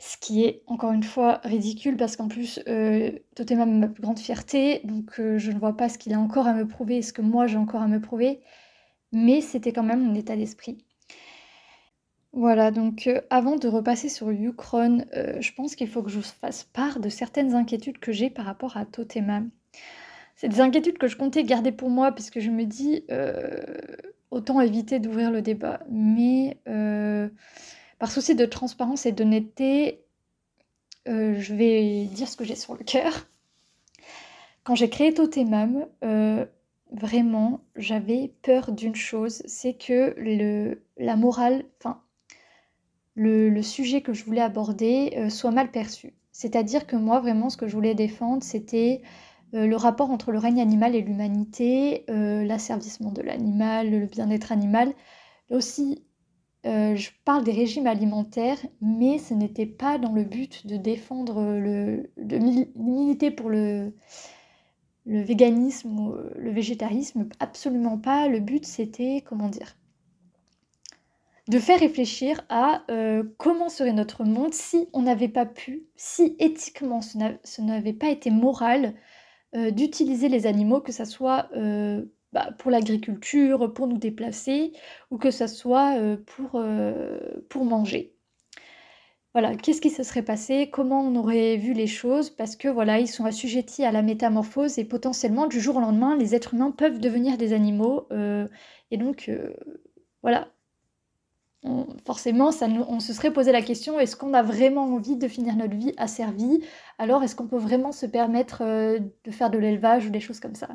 Ce 0.00 0.16
qui 0.16 0.44
est 0.44 0.62
encore 0.68 0.92
une 0.92 1.02
fois 1.02 1.40
ridicule 1.42 1.96
parce 1.96 2.16
qu'en 2.16 2.28
plus, 2.28 2.60
euh, 2.68 3.10
Totemam 3.34 3.68
est 3.68 3.78
ma 3.78 3.88
plus 3.88 4.00
grande 4.00 4.20
fierté, 4.20 4.80
donc 4.84 5.18
euh, 5.18 5.38
je 5.38 5.50
ne 5.50 5.58
vois 5.58 5.76
pas 5.76 5.88
ce 5.88 5.98
qu'il 5.98 6.14
a 6.14 6.20
encore 6.20 6.46
à 6.46 6.52
me 6.52 6.68
prouver 6.68 6.98
et 6.98 7.02
ce 7.02 7.12
que 7.12 7.20
moi 7.22 7.48
j'ai 7.48 7.56
encore 7.56 7.82
à 7.82 7.88
me 7.88 8.00
prouver. 8.00 8.40
Mais 9.12 9.40
c'était 9.40 9.72
quand 9.72 9.82
même 9.82 10.04
mon 10.04 10.14
état 10.14 10.36
d'esprit. 10.36 10.78
Voilà, 12.32 12.70
donc 12.70 13.08
euh, 13.08 13.20
avant 13.30 13.56
de 13.56 13.66
repasser 13.66 14.08
sur 14.08 14.30
Ukron, 14.30 15.04
euh, 15.16 15.40
je 15.40 15.52
pense 15.52 15.74
qu'il 15.74 15.88
faut 15.88 16.02
que 16.04 16.10
je 16.10 16.18
vous 16.18 16.22
fasse 16.22 16.62
part 16.62 17.00
de 17.00 17.08
certaines 17.08 17.54
inquiétudes 17.54 17.98
que 17.98 18.12
j'ai 18.12 18.30
par 18.30 18.44
rapport 18.44 18.76
à 18.76 18.84
Totemam. 18.86 19.50
C'est 20.36 20.48
des 20.48 20.60
inquiétudes 20.60 20.98
que 20.98 21.08
je 21.08 21.16
comptais 21.16 21.42
garder 21.42 21.72
pour 21.72 21.90
moi 21.90 22.12
puisque 22.12 22.38
je 22.38 22.50
me 22.50 22.64
dis 22.64 23.04
autant 24.30 24.60
éviter 24.60 25.00
d'ouvrir 25.00 25.32
le 25.32 25.42
débat. 25.42 25.80
Mais 25.90 26.58
par 27.98 28.10
souci 28.10 28.34
de 28.34 28.46
transparence 28.46 29.06
et 29.06 29.12
d'honnêteté, 29.12 30.04
je 31.06 31.54
vais 31.54 32.04
dire 32.04 32.28
ce 32.28 32.36
que 32.36 32.44
j'ai 32.44 32.54
sur 32.54 32.74
le 32.74 32.84
cœur. 32.84 33.26
Quand 34.62 34.74
j'ai 34.74 34.90
créé 34.90 35.14
Totemam, 35.14 35.86
vraiment, 36.90 37.60
j'avais 37.76 38.32
peur 38.42 38.72
d'une 38.72 38.94
chose, 38.94 39.42
c'est 39.46 39.74
que 39.74 40.14
la 40.96 41.16
morale, 41.16 41.64
enfin, 41.80 42.02
le, 43.18 43.62
sujet 43.62 44.00
que 44.00 44.12
je 44.12 44.24
voulais 44.24 44.40
aborder 44.40 45.14
euh, 45.16 45.28
soit 45.28 45.50
mal 45.50 45.70
perçu. 45.70 46.14
C'est-à-dire 46.32 46.86
que 46.86 46.96
moi, 46.96 47.20
vraiment, 47.20 47.50
ce 47.50 47.56
que 47.56 47.66
je 47.66 47.74
voulais 47.74 47.94
défendre, 47.94 48.42
c'était 48.42 49.02
euh, 49.54 49.66
le 49.66 49.76
rapport 49.76 50.10
entre 50.10 50.30
le 50.30 50.38
règne 50.38 50.60
animal 50.60 50.94
et 50.94 51.02
l'humanité, 51.02 52.04
euh, 52.10 52.44
l'asservissement 52.44 53.10
de 53.10 53.22
l'animal, 53.22 53.90
le 53.90 54.06
bien-être 54.06 54.52
animal. 54.52 54.92
Aussi, 55.50 56.04
je 56.64 57.08
parle 57.24 57.44
des 57.44 57.52
régimes 57.52 57.86
alimentaires, 57.86 58.58
mais 58.80 59.18
ce 59.18 59.34
n'était 59.34 59.66
pas 59.66 59.98
dans 59.98 60.12
le 60.12 60.24
but 60.24 60.66
de 60.66 60.76
défendre, 60.76 61.42
le, 61.42 62.10
de 62.16 62.38
militer 62.76 63.30
pour 63.30 63.48
le, 63.48 63.92
véganisme 65.06 65.98
ou 65.98 66.14
le 66.36 66.50
végétarisme, 66.50 67.28
absolument 67.40 67.98
pas. 67.98 68.28
Le 68.28 68.40
but, 68.40 68.66
c'était, 68.66 69.24
comment 69.26 69.48
dire, 69.48 69.78
de 71.48 71.58
faire 71.58 71.80
réfléchir 71.80 72.42
à 72.50 72.82
euh, 72.90 73.24
comment 73.38 73.70
serait 73.70 73.94
notre 73.94 74.24
monde 74.24 74.52
si 74.52 74.88
on 74.92 75.02
n'avait 75.02 75.28
pas 75.28 75.46
pu, 75.46 75.86
si 75.96 76.36
éthiquement 76.38 77.00
ce 77.00 77.62
n'avait 77.62 77.94
pas 77.94 78.10
été 78.10 78.30
moral 78.30 78.94
euh, 79.56 79.70
d'utiliser 79.70 80.28
les 80.28 80.46
animaux, 80.46 80.80
que 80.80 80.92
ce 80.92 81.06
soit 81.06 81.48
euh, 81.56 82.04
bah, 82.32 82.50
pour 82.58 82.70
l'agriculture, 82.70 83.72
pour 83.72 83.86
nous 83.88 83.98
déplacer, 83.98 84.72
ou 85.10 85.18
que 85.18 85.30
ce 85.30 85.46
soit 85.46 85.94
pour, 86.26 86.62
pour 87.48 87.64
manger. 87.64 88.14
Voilà, 89.34 89.54
qu'est-ce 89.56 89.80
qui 89.80 89.90
se 89.90 90.02
serait 90.02 90.22
passé? 90.22 90.68
Comment 90.72 91.00
on 91.02 91.14
aurait 91.16 91.56
vu 91.56 91.72
les 91.72 91.86
choses? 91.86 92.30
Parce 92.30 92.56
que 92.56 92.66
voilà, 92.68 92.98
ils 92.98 93.08
sont 93.08 93.24
assujettis 93.24 93.84
à 93.84 93.92
la 93.92 94.02
métamorphose 94.02 94.78
et 94.78 94.84
potentiellement 94.84 95.46
du 95.46 95.60
jour 95.60 95.76
au 95.76 95.80
lendemain, 95.80 96.16
les 96.16 96.34
êtres 96.34 96.54
humains 96.54 96.70
peuvent 96.70 96.98
devenir 96.98 97.36
des 97.36 97.52
animaux. 97.52 98.08
et 98.90 98.96
donc, 98.96 99.30
voilà, 100.22 100.48
forcément, 102.06 102.52
ça 102.52 102.66
on 102.66 103.00
se 103.00 103.12
serait 103.12 103.32
posé 103.32 103.52
la 103.52 103.62
question 103.62 103.98
est-ce 103.98 104.16
qu'on 104.16 104.34
a 104.34 104.42
vraiment 104.42 104.84
envie 104.84 105.16
de 105.16 105.28
finir 105.28 105.56
notre 105.56 105.74
vie 105.76 105.92
asservie? 105.96 106.62
Alors, 106.98 107.22
est-ce 107.22 107.36
qu'on 107.36 107.48
peut 107.48 107.58
vraiment 107.58 107.92
se 107.92 108.06
permettre 108.06 108.62
euh, 108.62 108.98
de 109.24 109.30
faire 109.30 109.50
de 109.50 109.58
l'élevage 109.58 110.06
ou 110.06 110.10
des 110.10 110.20
choses 110.20 110.40
comme 110.40 110.54
ça? 110.54 110.68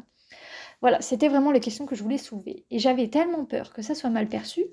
Voilà, 0.84 1.00
c'était 1.00 1.30
vraiment 1.30 1.52
les 1.52 1.62
questions 1.62 1.86
que 1.86 1.96
je 1.96 2.04
voulais 2.04 2.18
soulever. 2.18 2.66
Et 2.70 2.78
j'avais 2.78 3.08
tellement 3.08 3.46
peur 3.46 3.72
que 3.72 3.82
ça 3.82 3.96
soit 3.96 4.10
mal 4.10 4.28
perçu 4.28 4.66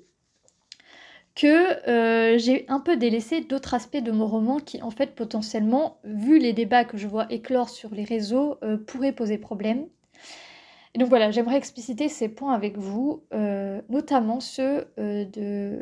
que 1.33 1.87
euh, 1.89 2.37
j'ai 2.37 2.65
un 2.67 2.81
peu 2.81 2.97
délaissé 2.97 3.39
d'autres 3.39 3.73
aspects 3.73 3.95
de 4.03 4.11
mon 4.11 4.27
roman 4.27 4.59
qui, 4.59 4.81
en 4.81 4.91
fait, 4.91 5.15
potentiellement, 5.15 5.99
vu 6.03 6.37
les 6.37 6.51
débats 6.51 6.83
que 6.83 6.97
je 6.97 7.07
vois 7.07 7.31
éclore 7.31 7.69
sur 7.69 7.95
les 7.95 8.03
réseaux, 8.03 8.57
euh, 8.61 8.75
pourraient 8.75 9.13
poser 9.13 9.37
problème. 9.37 9.87
Et 10.93 10.99
donc 10.99 11.07
voilà, 11.07 11.31
j'aimerais 11.31 11.55
expliciter 11.55 12.09
ces 12.09 12.27
points 12.27 12.53
avec 12.53 12.77
vous, 12.77 13.23
notamment 13.87 14.41
ceux 14.41 14.87
de 14.97 15.81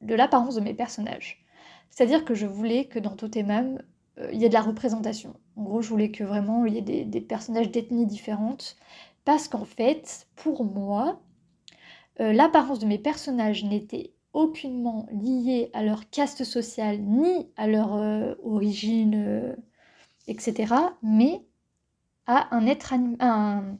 l'apparence 0.00 0.54
de 0.54 0.62
mes 0.62 0.72
personnages. 0.72 1.44
C'est-à-dire 1.90 2.24
que 2.24 2.32
je 2.34 2.46
voulais 2.46 2.86
que 2.86 2.98
dans 2.98 3.14
Totemam, 3.14 3.78
euh, 4.18 4.28
il 4.32 4.40
y 4.40 4.44
ait 4.44 4.48
de 4.48 4.54
la 4.54 4.60
représentation. 4.60 5.34
En 5.56 5.62
gros, 5.62 5.82
je 5.82 5.88
voulais 5.88 6.10
que 6.10 6.24
vraiment 6.24 6.66
il 6.66 6.74
y 6.74 6.78
ait 6.78 7.04
des, 7.04 7.20
personnages 7.20 7.70
d'ethnies 7.70 8.06
différentes. 8.06 8.76
Parce 9.24 9.48
qu'en 9.48 9.64
fait, 9.64 10.26
pour 10.36 10.64
moi, 10.64 11.20
euh, 12.20 12.32
l'apparence 12.32 12.78
de 12.78 12.86
mes 12.86 12.98
personnages 12.98 13.64
n'était 13.64 14.12
aucunement 14.32 15.06
liée 15.12 15.70
à 15.74 15.82
leur 15.82 16.08
caste 16.10 16.44
sociale 16.44 17.00
ni 17.00 17.50
à 17.56 17.66
leur 17.66 17.94
euh, 17.94 18.34
origine, 18.42 19.56
etc., 20.26 20.74
mais 21.02 21.44
à 22.26 22.54
un 22.54 22.66
être 22.66 22.92
un, 22.92 23.76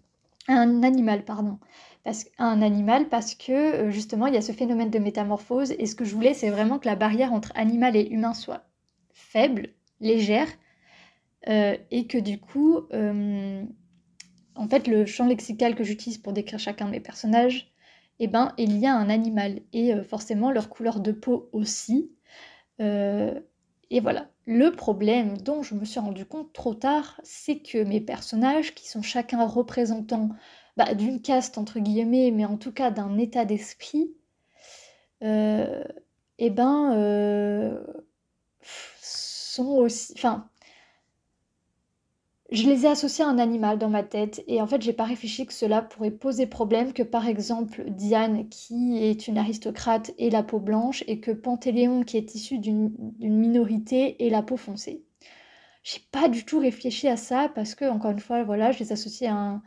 un 0.48 0.82
animal, 0.82 1.24
pardon 1.24 1.58
parce, 2.04 2.26
un 2.38 2.62
animal 2.62 3.08
parce 3.08 3.34
que 3.34 3.52
euh, 3.52 3.90
justement 3.90 4.26
il 4.26 4.34
y 4.34 4.36
a 4.36 4.42
ce 4.42 4.52
phénomène 4.52 4.90
de 4.90 4.98
métamorphose 4.98 5.72
et 5.78 5.86
ce 5.86 5.94
que 5.94 6.04
je 6.04 6.14
voulais 6.14 6.34
c'est 6.34 6.50
vraiment 6.50 6.78
que 6.78 6.88
la 6.88 6.96
barrière 6.96 7.32
entre 7.32 7.52
animal 7.54 7.96
et 7.96 8.08
humain 8.08 8.34
soit 8.34 8.64
faible, 9.12 9.68
légère 10.00 10.48
euh, 11.48 11.76
et 11.90 12.06
que 12.06 12.18
du 12.18 12.40
coup 12.40 12.80
euh, 12.92 13.64
en 14.54 14.68
fait 14.68 14.86
le 14.86 15.06
champ 15.06 15.26
lexical 15.26 15.74
que 15.74 15.84
j'utilise 15.84 16.18
pour 16.18 16.32
décrire 16.32 16.58
chacun 16.58 16.86
de 16.86 16.90
mes 16.90 17.00
personnages 17.00 17.72
eh 18.20 18.28
ben 18.28 18.52
il 18.58 18.78
y 18.78 18.86
a 18.86 18.94
un 18.94 19.10
animal 19.10 19.60
et 19.72 19.94
forcément 20.02 20.50
leur 20.50 20.68
couleur 20.68 21.00
de 21.00 21.12
peau 21.12 21.48
aussi 21.52 22.10
et 22.78 24.00
voilà 24.00 24.28
le 24.46 24.70
problème 24.70 25.38
dont 25.38 25.62
je 25.62 25.74
me 25.74 25.84
suis 25.84 26.00
rendu 26.00 26.24
compte 26.26 26.52
trop 26.52 26.74
tard 26.74 27.20
c'est 27.24 27.58
que 27.58 27.82
mes 27.82 28.00
personnages 28.00 28.74
qui 28.74 28.88
sont 28.88 29.02
chacun 29.02 29.46
représentant 29.46 30.30
bah, 30.76 30.94
d'une 30.94 31.20
caste 31.20 31.58
entre 31.58 31.80
guillemets, 31.80 32.30
mais 32.30 32.44
en 32.44 32.56
tout 32.56 32.72
cas 32.72 32.90
d'un 32.90 33.18
état 33.18 33.44
d'esprit, 33.44 34.14
euh, 35.22 35.84
eh 36.38 36.50
ben, 36.50 36.94
euh, 36.96 37.82
sont 39.00 39.66
aussi. 39.76 40.12
Enfin, 40.16 40.48
je 42.52 42.68
les 42.68 42.84
ai 42.84 42.88
associés 42.88 43.24
à 43.24 43.28
un 43.28 43.38
animal 43.38 43.78
dans 43.78 43.88
ma 43.88 44.02
tête 44.02 44.44
et 44.46 44.60
en 44.60 44.66
fait 44.66 44.82
j'ai 44.82 44.92
pas 44.92 45.04
réfléchi 45.04 45.46
que 45.46 45.52
cela 45.52 45.82
pourrait 45.82 46.10
poser 46.10 46.46
problème 46.46 46.92
que 46.92 47.02
par 47.02 47.26
exemple 47.26 47.84
Diane 47.88 48.48
qui 48.48 48.98
est 49.02 49.26
une 49.26 49.38
aristocrate 49.38 50.12
et 50.18 50.30
la 50.30 50.42
peau 50.42 50.60
blanche 50.60 51.02
et 51.06 51.20
que 51.20 51.30
Pantéléon 51.30 52.02
qui 52.02 52.16
est 52.16 52.34
issu 52.34 52.58
d'une 52.58 52.92
minorité 53.20 54.24
et 54.24 54.30
la 54.30 54.42
peau 54.42 54.56
foncée. 54.56 55.02
J'ai 55.82 56.00
pas 56.12 56.28
du 56.28 56.44
tout 56.44 56.60
réfléchi 56.60 57.08
à 57.08 57.16
ça 57.16 57.50
parce 57.54 57.74
que 57.74 57.86
encore 57.86 58.12
une 58.12 58.20
fois 58.20 58.44
voilà 58.44 58.70
je 58.72 58.80
les 58.80 58.92
associe 58.92 59.30
à 59.30 59.34
un, 59.34 59.62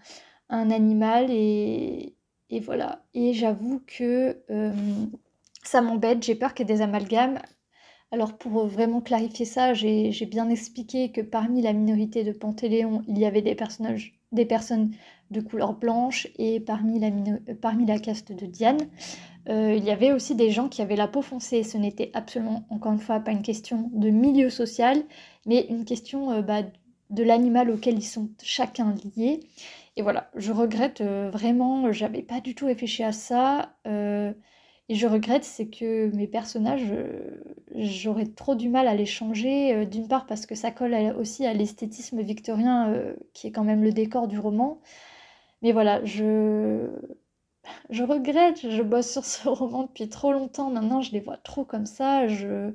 un 0.50 0.72
animal 0.72 1.28
et, 1.30 2.16
et 2.50 2.60
voilà. 2.60 3.04
Et 3.14 3.34
j'avoue 3.34 3.82
que 3.86 4.42
euh, 4.52 4.72
ça 5.64 5.82
m'embête, 5.82 6.24
j'ai 6.24 6.36
peur 6.36 6.54
qu'il 6.54 6.68
y 6.68 6.72
ait 6.72 6.76
des 6.76 6.82
amalgames. 6.82 7.40
Alors 8.12 8.38
pour 8.38 8.66
vraiment 8.68 9.02
clarifier 9.02 9.46
ça, 9.46 9.74
j'ai 9.74 10.12
bien 10.26 10.50
expliqué 10.50 11.12
que 11.12 11.22
parmi 11.22 11.62
la 11.62 11.74
minorité 11.74 12.24
de 12.24 12.32
Pantéléon, 12.32 13.04
il 13.08 13.18
y 13.18 13.26
avait 13.26 13.42
des 13.42 13.56
personnages, 13.56 14.14
des 14.32 14.46
personnes 14.46 14.92
de 15.32 15.42
couleur 15.42 15.74
blanche 15.74 16.28
et 16.38 16.60
parmi 16.60 17.00
la, 17.00 17.10
la 17.10 18.00
caste 18.00 18.32
de 18.32 18.46
Diane, 18.46 18.78
euh, 19.50 19.76
il 19.78 19.84
y 19.84 19.92
avait 19.92 20.12
aussi 20.12 20.36
des 20.36 20.50
gens 20.52 20.70
qui 20.70 20.82
avaient 20.82 20.96
la 20.96 21.08
peau 21.08 21.22
foncée. 21.22 21.64
Ce 21.64 21.78
n'était 21.78 22.12
absolument, 22.14 22.66
encore 22.70 22.94
une 22.94 23.00
fois, 23.00 23.20
pas 23.20 23.32
une 23.32 23.42
question 23.42 23.90
de 23.94 24.10
milieu 24.10 24.50
social, 24.50 25.04
mais 25.46 25.66
une 25.70 25.86
question 25.86 26.32
euh, 26.32 26.42
bah, 26.42 26.64
de 27.10 27.24
l'animal 27.24 27.70
auquel 27.70 27.96
ils 27.98 28.06
sont 28.06 28.30
chacun 28.42 28.96
liés. 29.16 29.42
Et 29.98 30.02
voilà, 30.02 30.30
je 30.36 30.52
regrette 30.52 31.02
euh, 31.02 31.30
vraiment, 31.32 31.92
j'avais 31.92 32.24
pas 32.24 32.42
du 32.42 32.56
tout 32.56 32.66
réfléchi 32.66 33.04
à 33.04 33.12
ça. 33.12 33.76
Euh, 34.90 34.94
et 34.94 34.96
je 34.96 35.08
regrette, 35.08 35.44
c'est 35.44 35.68
que 35.68 36.10
mes 36.16 36.28
personnages, 36.28 36.92
euh, 36.92 37.42
j'aurais 37.76 38.28
trop 38.28 38.56
du 38.56 38.70
mal 38.70 38.88
à 38.88 38.96
les 38.96 39.06
changer. 39.06 39.86
D'une 39.86 40.08
part 40.08 40.26
parce 40.26 40.46
que 40.46 40.56
ça 40.56 40.72
colle 40.72 40.96
aussi 41.18 41.46
à 41.46 41.54
l'esthétisme 41.54 42.22
victorien 42.22 42.94
qui 43.34 43.48
est 43.48 43.52
quand 43.52 43.64
même 43.64 43.84
le 43.84 43.92
décor 43.92 44.28
du 44.28 44.40
roman. 44.40 44.80
Mais 45.62 45.72
voilà, 45.74 46.04
je, 46.06 46.90
je 47.90 48.04
regrette, 48.04 48.70
je 48.70 48.82
bosse 48.84 49.12
sur 49.12 49.26
ce 49.26 49.48
roman 49.50 49.84
depuis 49.84 50.10
trop 50.10 50.32
longtemps. 50.32 50.70
Maintenant, 50.70 51.02
je 51.02 51.12
les 51.12 51.20
vois 51.20 51.38
trop 51.38 51.66
comme 51.66 51.86
ça. 51.86 52.28
Je 52.28 52.74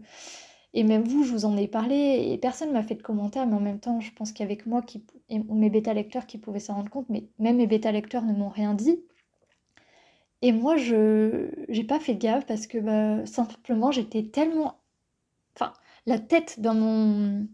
et 0.74 0.84
même 0.84 1.02
vous, 1.04 1.24
je 1.24 1.32
vous 1.32 1.44
en 1.46 1.56
ai 1.56 1.68
parlé 1.68 2.28
et 2.30 2.38
personne 2.38 2.72
m'a 2.72 2.82
fait 2.82 2.94
de 2.96 3.02
commentaires, 3.02 3.46
mais 3.46 3.54
en 3.56 3.60
même 3.60 3.80
temps, 3.80 4.00
je 4.00 4.12
pense 4.12 4.32
qu'avec 4.32 4.66
moi 4.66 4.82
qui, 4.82 5.04
et 5.28 5.40
mes 5.40 5.70
bêta-lecteurs 5.70 6.26
qui 6.26 6.38
pouvaient 6.38 6.60
s'en 6.60 6.74
rendre 6.74 6.90
compte, 6.90 7.08
mais 7.08 7.24
même 7.40 7.56
mes 7.56 7.66
bêta-lecteurs 7.66 8.24
ne 8.24 8.32
m'ont 8.34 8.48
rien 8.50 8.74
dit. 8.74 9.00
Et 10.42 10.52
moi, 10.52 10.76
je 10.76 11.50
j'ai 11.68 11.84
pas 11.84 12.00
fait 12.00 12.16
gaffe 12.16 12.46
parce 12.46 12.66
que 12.66 12.78
bah, 12.78 13.26
simplement, 13.26 13.90
j'étais 13.92 14.24
tellement. 14.24 14.80
Enfin, 15.54 15.72
la 16.06 16.18
tête 16.18 16.60
dans 16.60 16.74
mon 16.74 17.46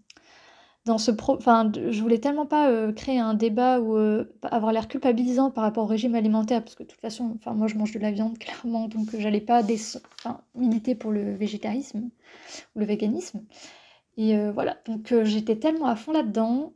dans 0.86 0.98
ce 0.98 1.10
pro... 1.10 1.36
enfin, 1.36 1.70
je 1.74 2.00
voulais 2.00 2.18
tellement 2.20 2.46
pas 2.46 2.70
euh, 2.70 2.92
créer 2.92 3.18
un 3.18 3.34
débat 3.34 3.80
ou 3.80 3.96
euh, 3.96 4.24
avoir 4.42 4.72
l'air 4.72 4.88
culpabilisant 4.88 5.50
par 5.50 5.64
rapport 5.64 5.84
au 5.84 5.86
régime 5.88 6.14
alimentaire, 6.14 6.62
parce 6.62 6.76
que 6.76 6.84
de 6.84 6.88
toute 6.88 7.00
façon, 7.00 7.34
enfin, 7.36 7.54
moi 7.54 7.66
je 7.66 7.74
mange 7.76 7.92
de 7.92 7.98
la 7.98 8.12
viande 8.12 8.38
clairement, 8.40 8.88
donc 8.88 9.12
euh, 9.14 9.18
j'allais 9.20 9.40
pas 9.40 9.62
des... 9.62 9.78
enfin, 10.20 10.40
militer 10.54 10.94
pour 10.94 11.10
le 11.10 11.34
végétarisme 11.34 12.08
ou 12.76 12.78
le 12.80 12.86
véganisme. 12.86 13.42
Et 14.18 14.34
voilà, 14.50 14.78
donc 14.86 15.12
j'étais 15.24 15.56
tellement 15.56 15.86
à 15.86 15.96
fond 15.96 16.12
là-dedans 16.12 16.72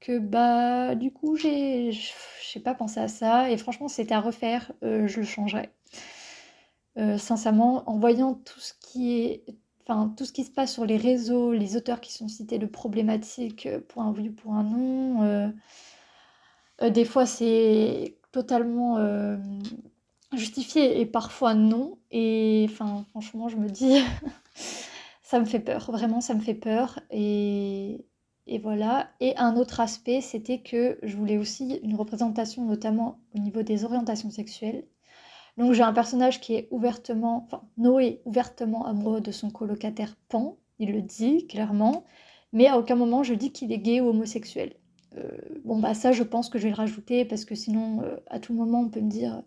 que 0.00 0.18
bah 0.18 0.94
du 0.94 1.12
coup 1.12 1.36
j'ai 1.36 1.90
j'ai 1.92 2.60
pas 2.60 2.74
pensé 2.74 3.00
à 3.00 3.08
ça 3.08 3.50
et 3.50 3.56
franchement 3.56 3.88
c'était 3.88 4.14
à 4.14 4.20
refaire, 4.20 4.72
je 4.82 5.16
le 5.20 5.26
changerais. 5.26 5.72
sincèrement, 7.18 7.88
en 7.88 7.98
voyant 7.98 8.34
tout 8.34 8.60
ce 8.60 8.72
qui 8.80 9.20
est 9.20 9.44
enfin, 9.88 10.12
tout 10.16 10.24
ce 10.24 10.32
qui 10.32 10.44
se 10.44 10.50
passe 10.50 10.72
sur 10.72 10.84
les 10.84 10.96
réseaux, 10.96 11.52
les 11.52 11.76
auteurs 11.76 12.00
qui 12.00 12.12
sont 12.12 12.28
cités 12.28 12.58
de 12.58 12.66
problématiques 12.66 13.66
euh, 13.66 13.80
pour 13.88 14.02
un 14.02 14.12
oui 14.12 14.28
ou 14.28 14.32
pour 14.32 14.52
un 14.54 14.64
non. 14.64 15.22
Euh, 15.22 15.48
euh, 16.82 16.90
des 16.90 17.04
fois, 17.04 17.26
c'est 17.26 18.16
totalement 18.32 18.98
justifié 20.34 21.00
et 21.00 21.06
parfois 21.06 21.54
non. 21.54 21.98
Et 22.10 22.66
enfin, 22.70 23.04
franchement, 23.10 23.48
je 23.48 23.56
me 23.56 23.68
dis, 23.68 23.98
ça 25.22 25.40
me 25.40 25.44
fait 25.44 25.60
peur. 25.60 25.90
Vraiment, 25.90 26.20
ça 26.20 26.34
me 26.34 26.40
fait 26.40 26.54
peur. 26.54 27.00
Et, 27.10 28.04
et 28.48 28.58
voilà. 28.58 29.10
Et 29.20 29.36
un 29.36 29.56
autre 29.56 29.80
aspect, 29.80 30.20
c'était 30.20 30.60
que 30.60 30.98
je 31.02 31.16
voulais 31.16 31.38
aussi 31.38 31.78
une 31.82 31.94
représentation, 31.94 32.64
notamment 32.64 33.18
au 33.34 33.38
niveau 33.38 33.62
des 33.62 33.84
orientations 33.84 34.30
sexuelles. 34.30 34.84
Donc 35.58 35.72
j'ai 35.72 35.82
un 35.82 35.92
personnage 35.92 36.40
qui 36.40 36.54
est 36.54 36.68
ouvertement, 36.70 37.44
enfin 37.44 37.62
Noé 37.76 38.22
ouvertement 38.24 38.86
amoureux 38.86 39.20
de 39.20 39.32
son 39.32 39.50
colocataire 39.50 40.16
Pan, 40.28 40.56
il 40.78 40.92
le 40.92 41.02
dit 41.02 41.46
clairement, 41.48 42.04
mais 42.52 42.68
à 42.68 42.78
aucun 42.78 42.94
moment 42.94 43.24
je 43.24 43.34
dis 43.34 43.52
qu'il 43.52 43.72
est 43.72 43.78
gay 43.78 44.00
ou 44.00 44.08
homosexuel. 44.08 44.74
Euh, 45.16 45.28
bon 45.64 45.80
bah 45.80 45.94
ça 45.94 46.12
je 46.12 46.22
pense 46.22 46.48
que 46.48 46.58
je 46.58 46.64
vais 46.64 46.70
le 46.70 46.76
rajouter 46.76 47.24
parce 47.24 47.44
que 47.44 47.56
sinon 47.56 48.02
euh, 48.02 48.16
à 48.28 48.38
tout 48.38 48.54
moment 48.54 48.82
on 48.82 48.88
peut 48.88 49.00
me 49.00 49.10
dire 49.10 49.42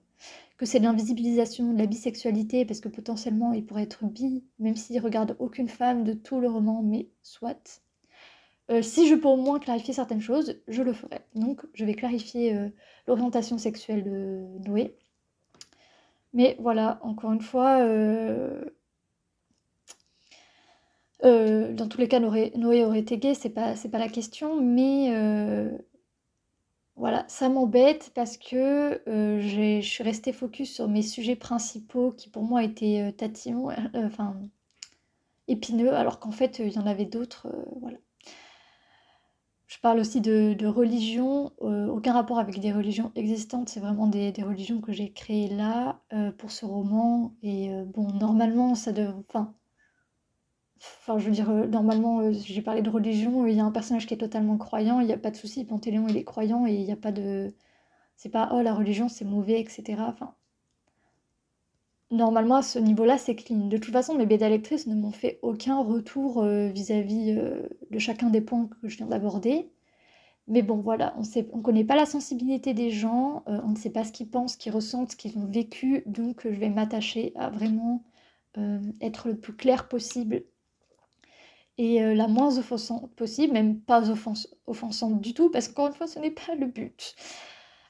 que 0.57 0.65
c'est 0.65 0.79
l'invisibilisation 0.79 1.71
de 1.71 1.77
la 1.77 1.85
bisexualité 1.85 2.65
parce 2.65 2.81
que 2.81 2.89
potentiellement 2.89 3.53
il 3.53 3.65
pourrait 3.65 3.83
être 3.83 4.03
bi, 4.05 4.43
même 4.59 4.75
s'il 4.75 4.99
regarde 4.99 5.37
aucune 5.39 5.69
femme 5.69 6.03
de 6.03 6.13
tout 6.13 6.41
le 6.41 6.49
roman, 6.49 6.83
mais 6.83 7.09
soit. 7.23 7.81
Euh, 8.71 8.81
si 8.81 9.07
je 9.07 9.15
peux 9.15 9.27
au 9.27 9.37
moins 9.37 9.59
clarifier 9.59 9.93
certaines 9.93 10.21
choses, 10.21 10.61
je 10.67 10.81
le 10.81 10.93
ferai. 10.93 11.21
Donc 11.35 11.65
je 11.73 11.85
vais 11.85 11.93
clarifier 11.93 12.55
l'orientation 13.07 13.57
sexuelle 13.57 14.03
de 14.03 14.45
Noé. 14.67 14.95
Mais 16.33 16.55
voilà, 16.59 16.99
encore 17.03 17.33
une 17.33 17.41
fois, 17.41 17.79
euh, 17.81 18.63
euh, 21.23 21.73
dans 21.73 21.87
tous 21.87 21.99
les 21.99 22.07
cas, 22.07 22.19
Noé, 22.19 22.85
aurait 22.85 22.99
été 22.99 23.17
gay, 23.17 23.33
c'est 23.33 23.49
pas, 23.49 23.73
pas 23.91 23.99
la 23.99 24.07
question, 24.09 24.61
mais 24.61 25.13
euh, 25.13 25.69
voilà, 26.95 27.25
ça 27.27 27.49
m'embête 27.49 28.11
parce 28.15 28.37
que 28.37 29.01
je 29.07 29.81
suis 29.81 30.03
restée 30.03 30.33
focus 30.33 30.73
sur 30.73 30.87
mes 30.87 31.01
sujets 31.01 31.35
principaux 31.35 32.11
qui 32.11 32.29
pour 32.29 32.43
moi 32.43 32.63
étaient 32.63 33.13
tatillons, 33.17 33.69
enfin 33.93 34.35
épineux, 35.47 35.93
alors 35.93 36.19
qu'en 36.19 36.31
fait 36.31 36.59
il 36.59 36.71
y 36.73 36.79
en 36.79 36.87
avait 36.87 37.05
d'autres, 37.05 37.47
voilà. 37.81 37.97
Je 39.71 39.79
parle 39.79 39.99
aussi 39.99 40.19
de, 40.19 40.65
religion, 40.65 41.53
euh, 41.61 41.87
aucun 41.87 42.11
rapport 42.11 42.39
avec 42.39 42.59
des 42.59 42.73
religions 42.73 43.11
existantes, 43.15 43.69
c'est 43.69 43.79
vraiment 43.79 44.07
des, 44.07 44.33
religions 44.43 44.81
que 44.81 44.91
j'ai 44.91 45.13
créées 45.13 45.47
là 45.47 46.01
euh, 46.11 46.31
pour 46.33 46.51
ce 46.51 46.65
roman. 46.65 47.33
Et 47.41 47.73
euh, 47.73 47.85
bon, 47.85 48.11
normalement, 48.11 48.75
ça 48.75 48.91
devrait. 48.91 49.23
Enfin, 49.29 49.55
enfin, 50.77 51.19
je 51.19 51.25
veux 51.25 51.31
dire, 51.31 51.49
normalement, 51.69 52.33
j'ai 52.33 52.61
parlé 52.61 52.81
de 52.81 52.89
religion, 52.89 53.47
il 53.47 53.55
y 53.55 53.61
a 53.61 53.65
un 53.65 53.71
personnage 53.71 54.07
qui 54.07 54.13
est 54.13 54.17
totalement 54.17 54.57
croyant, 54.57 54.99
il 54.99 55.07
n'y 55.07 55.13
a 55.13 55.17
pas 55.17 55.31
de 55.31 55.37
souci, 55.37 55.63
Panthéléon 55.63 56.07
il 56.09 56.17
est 56.17 56.25
croyant 56.25 56.67
et 56.67 56.73
il 56.73 56.83
n'y 56.85 56.91
a 56.91 56.97
pas 56.97 57.13
de. 57.13 57.55
C'est 58.17 58.29
pas 58.29 58.49
oh 58.53 58.61
la 58.61 58.73
religion 58.73 59.09
c'est 59.09 59.25
mauvais, 59.25 59.61
etc. 59.61 60.03
Enfin, 60.07 60.35
normalement 62.11 62.57
à 62.57 62.61
ce 62.61 62.79
niveau-là, 62.79 63.17
c'est 63.17 63.35
clean. 63.35 63.67
De 63.67 63.77
toute 63.77 63.93
façon, 63.93 64.15
mes 64.15 64.25
bêta 64.25 64.49
lectrices 64.49 64.87
ne 64.87 64.95
m'ont 64.95 65.11
fait 65.11 65.39
aucun 65.41 65.79
retour 65.81 66.43
euh, 66.43 66.67
vis-à-vis 66.67 67.35
euh, 67.37 67.67
de 67.89 67.99
chacun 67.99 68.29
des 68.29 68.41
points 68.41 68.67
que 68.81 68.87
je 68.87 68.97
viens 68.97 69.07
d'aborder. 69.07 69.71
Mais 70.47 70.61
bon, 70.63 70.77
voilà, 70.77 71.15
on 71.17 71.21
ne 71.21 71.43
on 71.53 71.61
connaît 71.61 71.85
pas 71.85 71.95
la 71.95 72.05
sensibilité 72.05 72.73
des 72.73 72.91
gens, 72.91 73.43
euh, 73.47 73.61
on 73.63 73.69
ne 73.69 73.77
sait 73.77 73.91
pas 73.91 74.03
ce 74.03 74.11
qu'ils 74.11 74.29
pensent, 74.29 74.53
ce 74.53 74.57
qu'ils 74.57 74.73
ressentent, 74.73 75.11
ce 75.11 75.15
qu'ils 75.15 75.37
ont 75.37 75.45
vécu, 75.45 76.03
donc 76.05 76.41
je 76.43 76.49
vais 76.59 76.69
m'attacher 76.69 77.31
à 77.35 77.49
vraiment 77.49 78.03
être 78.99 79.29
le 79.29 79.37
plus 79.37 79.53
clair 79.55 79.87
possible 79.87 80.43
et 81.77 82.01
la 82.01 82.27
moins 82.27 82.57
offensante 82.57 83.09
possible, 83.15 83.53
même 83.53 83.79
pas 83.79 84.09
offensante 84.67 85.21
du 85.21 85.33
tout, 85.33 85.49
parce 85.49 85.69
qu'encore 85.69 85.87
une 85.87 85.93
fois, 85.93 86.07
ce 86.07 86.19
n'est 86.19 86.31
pas 86.31 86.55
le 86.55 86.65
but. 86.67 87.15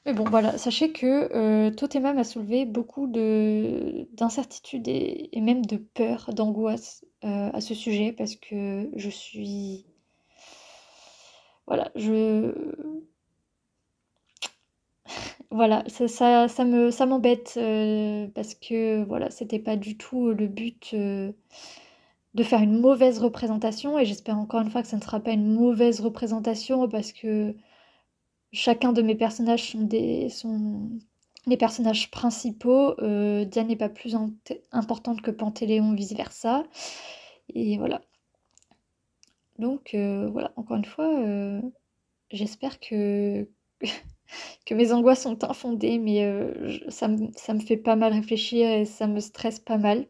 Mais 0.04 0.12
bon, 0.14 0.24
voilà, 0.24 0.58
sachez 0.58 0.92
que 0.92 1.32
euh, 1.34 1.70
Totemam 1.70 2.18
a 2.18 2.24
soulevé 2.24 2.64
beaucoup 2.66 3.06
d'incertitudes 3.06 4.88
et, 4.88 5.30
même 5.40 5.64
de 5.64 5.76
peur, 5.76 6.30
d'angoisse 6.34 7.04
à 7.22 7.60
ce 7.60 7.74
sujet, 7.74 8.12
parce 8.12 8.34
que 8.36 8.90
je 8.96 9.08
suis... 9.10 9.86
Voilà, 11.66 11.90
je... 11.94 12.52
Voilà, 15.50 15.84
ça, 15.86 16.08
ça, 16.08 16.48
ça 16.48 16.64
me, 16.64 16.90
ça 16.90 17.06
m'embête 17.06 17.58
parce 18.34 18.54
que 18.54 19.04
voilà, 19.04 19.30
c'était 19.30 19.58
pas 19.58 19.76
du 19.76 19.96
tout 19.96 20.30
le 20.30 20.48
but 20.48 20.94
de 22.34 22.42
faire 22.42 22.60
une 22.62 22.80
mauvaise 22.80 23.18
représentation 23.18 23.98
et 23.98 24.04
j'espère 24.06 24.38
encore 24.38 24.60
une 24.62 24.70
fois 24.70 24.82
que 24.82 24.88
ça 24.88 24.96
ne 24.96 25.02
sera 25.02 25.20
pas 25.20 25.32
une 25.32 25.52
mauvaise 25.52 26.00
représentation 26.00 26.88
parce 26.88 27.12
que 27.12 27.54
chacun 28.52 28.92
de 28.92 29.02
mes 29.02 29.14
personnages 29.14 29.72
sont 29.72 29.82
des 29.82 30.28
sont 30.28 30.90
les 31.46 31.56
personnages 31.56 32.10
principaux. 32.10 32.94
Euh, 33.00 33.44
Diane 33.44 33.68
n'est 33.68 33.76
pas 33.76 33.88
plus 33.88 34.16
importante 34.72 35.22
que 35.22 35.30
Pantéléon, 35.30 35.94
vice 35.94 36.12
versa. 36.14 36.64
Et 37.54 37.78
voilà. 37.78 38.02
Donc 39.58 39.94
euh, 39.94 40.28
voilà, 40.30 40.52
encore 40.56 40.76
une 40.76 40.84
fois, 40.84 41.08
euh, 41.20 41.60
j'espère 42.30 42.80
que 42.80 43.48
que 44.66 44.74
mes 44.74 44.92
angoisses 44.92 45.22
sont 45.22 45.44
infondées, 45.44 45.98
mais 45.98 46.22
ça, 46.88 47.08
me, 47.08 47.28
ça 47.36 47.54
me 47.54 47.60
fait 47.60 47.76
pas 47.76 47.96
mal 47.96 48.12
réfléchir 48.12 48.70
et 48.70 48.84
ça 48.84 49.06
me 49.06 49.20
stresse 49.20 49.58
pas 49.58 49.78
mal. 49.78 50.06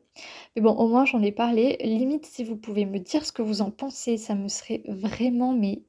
Mais 0.55 0.63
bon, 0.63 0.73
au 0.73 0.89
moins 0.89 1.05
j'en 1.07 1.23
ai 1.23 1.33
parlé. 1.33 1.79
Limite, 1.83 2.27
si 2.27 2.45
vous 2.45 2.57
pouvez 2.57 2.85
me 2.87 2.99
dire 2.99 3.25
ce 3.27 3.33
que 3.33 3.43
vous 3.43 3.63
en 3.63 3.71
pensez, 3.71 4.17
ça 4.19 4.35
me 4.35 4.49
serait 4.49 4.83
vraiment, 4.87 5.53
mais 5.53 5.83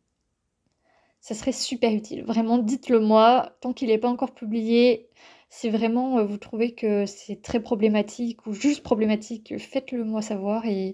ça 1.23 1.33
serait 1.33 1.51
super 1.51 1.91
utile. 1.91 2.23
Vraiment, 2.23 2.59
dites-le 2.59 2.99
moi, 2.99 3.57
tant 3.61 3.73
qu'il 3.73 3.87
n'est 3.87 3.97
pas 3.97 4.09
encore 4.09 4.35
publié. 4.35 5.09
Si 5.49 5.71
vraiment 5.71 6.19
euh, 6.19 6.23
vous 6.23 6.37
trouvez 6.37 6.75
que 6.75 7.07
c'est 7.07 7.41
très 7.41 7.59
problématique 7.59 8.45
ou 8.45 8.53
juste 8.53 8.83
problématique, 8.83 9.57
faites-le 9.57 10.03
moi 10.03 10.21
savoir 10.21 10.67
et, 10.67 10.93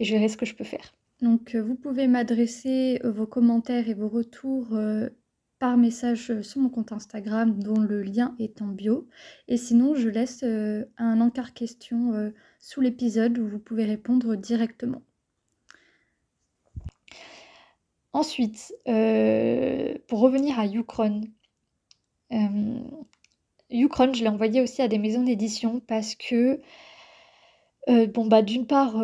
je 0.00 0.12
verrai 0.12 0.28
ce 0.28 0.38
que 0.38 0.46
je 0.46 0.54
peux 0.54 0.64
faire. 0.64 0.94
Donc, 1.20 1.54
euh, 1.54 1.62
vous 1.62 1.74
pouvez 1.74 2.06
m'adresser 2.06 3.00
vos 3.04 3.26
commentaires 3.26 3.88
et 3.88 3.94
vos 3.94 4.08
retours 4.08 4.74
par 5.58 5.76
message 5.76 6.30
euh, 6.30 6.42
sur 6.42 6.60
mon 6.60 6.68
compte 6.68 6.92
Instagram 6.92 7.58
dont 7.58 7.80
le 7.80 8.02
lien 8.02 8.34
est 8.38 8.60
en 8.60 8.66
bio. 8.66 9.08
Et 9.48 9.56
sinon, 9.56 9.94
je 9.94 10.08
laisse 10.08 10.42
euh, 10.42 10.84
un 10.98 11.20
encart 11.22 11.54
question 11.54 12.12
euh, 12.12 12.30
sous 12.60 12.80
l'épisode 12.80 13.38
où 13.38 13.48
vous 13.48 13.58
pouvez 13.58 13.84
répondre 13.84 14.36
directement. 14.36 15.02
Ensuite, 18.14 18.74
pour 18.86 20.20
revenir 20.20 20.58
à 20.58 20.66
Ukron, 20.66 21.20
Ukron, 23.70 24.12
je 24.14 24.22
l'ai 24.22 24.28
envoyé 24.28 24.62
aussi 24.62 24.80
à 24.80 24.88
des 24.88 24.98
maisons 24.98 25.22
d'édition 25.22 25.80
parce 25.80 26.14
que, 26.14 26.60
bon, 27.88 28.26
bah, 28.26 28.40
d'une 28.42 28.66
part, 28.66 28.94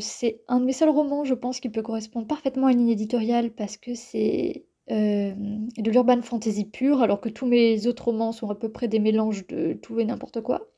c'est 0.00 0.40
un 0.48 0.60
de 0.60 0.64
mes 0.64 0.72
seuls 0.72 0.88
romans, 0.88 1.24
je 1.24 1.34
pense, 1.34 1.60
qui 1.60 1.68
peut 1.68 1.82
correspondre 1.82 2.26
parfaitement 2.26 2.68
à 2.68 2.72
une 2.72 2.78
ligne 2.78 2.90
éditoriale 2.90 3.50
parce 3.50 3.76
que 3.76 3.94
c'est 3.94 4.64
euh, 4.90 5.34
de 5.78 5.90
l'urban 5.90 6.20
fantasy 6.20 6.64
pure, 6.64 7.00
alors 7.00 7.20
que 7.20 7.28
tous 7.28 7.46
mes 7.46 7.86
autres 7.86 8.06
romans 8.06 8.32
sont 8.32 8.50
à 8.50 8.56
peu 8.56 8.70
près 8.70 8.88
des 8.88 8.98
mélanges 8.98 9.46
de 9.46 9.74
tout 9.74 10.00
et 10.00 10.04
n'importe 10.04 10.40
quoi. 10.40 10.68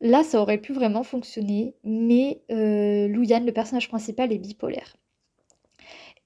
Là, 0.00 0.22
ça 0.24 0.40
aurait 0.40 0.58
pu 0.58 0.72
vraiment 0.72 1.02
fonctionner, 1.02 1.74
mais 1.84 2.40
euh, 2.50 3.06
le 3.08 3.50
personnage 3.50 3.88
principal, 3.88 4.32
est 4.32 4.38
bipolaire. 4.38 4.96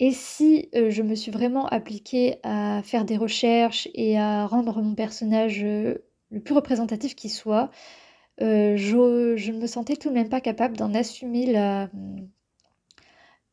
Et 0.00 0.12
si 0.12 0.68
euh, 0.74 0.90
je 0.90 1.02
me 1.02 1.14
suis 1.14 1.30
vraiment 1.30 1.66
appliquée 1.66 2.38
à 2.42 2.82
faire 2.82 3.04
des 3.04 3.16
recherches 3.16 3.88
et 3.94 4.18
à 4.18 4.46
rendre 4.46 4.82
mon 4.82 4.94
personnage 4.96 5.62
euh, 5.62 5.98
le 6.30 6.40
plus 6.40 6.54
représentatif 6.54 7.14
qui 7.14 7.28
soit, 7.28 7.70
je, 8.40 9.34
je, 9.36 9.52
ne 9.52 9.58
me 9.58 9.66
sentais 9.66 9.96
tout 9.96 10.08
de 10.08 10.14
même 10.14 10.30
pas 10.30 10.40
capable 10.40 10.76
d'en 10.76 10.94
assumer 10.94 11.44
la, 11.44 11.90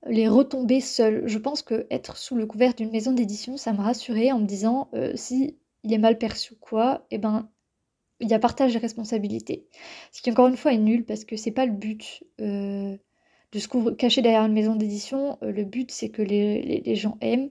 les 0.06 0.28
retomber 0.28 0.82
seul. 0.82 1.24
Je 1.28 1.38
pense 1.38 1.62
que 1.62 1.88
être 1.90 2.18
sous 2.18 2.36
le 2.36 2.46
couvert 2.46 2.74
d'une 2.74 2.92
maison 2.92 3.12
d'édition, 3.12 3.58
ça 3.58 3.74
me 3.74 3.82
rassurait 3.82 4.32
en 4.32 4.40
me 4.40 4.46
disant 4.46 4.90
euh, 4.94 5.12
si 5.16 5.58
il 5.84 5.94
est 5.94 5.98
mal 5.98 6.18
perçu 6.18 6.56
quoi, 6.56 7.06
eh 7.12 7.18
ben 7.18 7.50
il 8.20 8.30
y 8.30 8.34
a 8.34 8.40
partage 8.40 8.74
des 8.74 8.80
responsabilités. 8.80 9.68
Ce 10.12 10.22
qui 10.22 10.32
encore 10.32 10.48
une 10.48 10.58
fois 10.58 10.74
est 10.74 10.80
nul 10.80 11.06
parce 11.06 11.24
que 11.24 11.36
c'est 11.36 11.52
pas 11.52 11.66
le 11.66 11.74
but 11.74 12.24
euh, 12.42 12.98
de 13.52 13.60
se 13.60 13.90
cacher 13.92 14.22
derrière 14.22 14.46
une 14.46 14.54
maison 14.54 14.76
d'édition. 14.76 15.38
Euh, 15.44 15.52
le 15.52 15.64
but 15.64 15.92
c'est 15.92 16.10
que 16.10 16.22
les, 16.22 16.96
gens 16.96 17.18
aiment. 17.22 17.50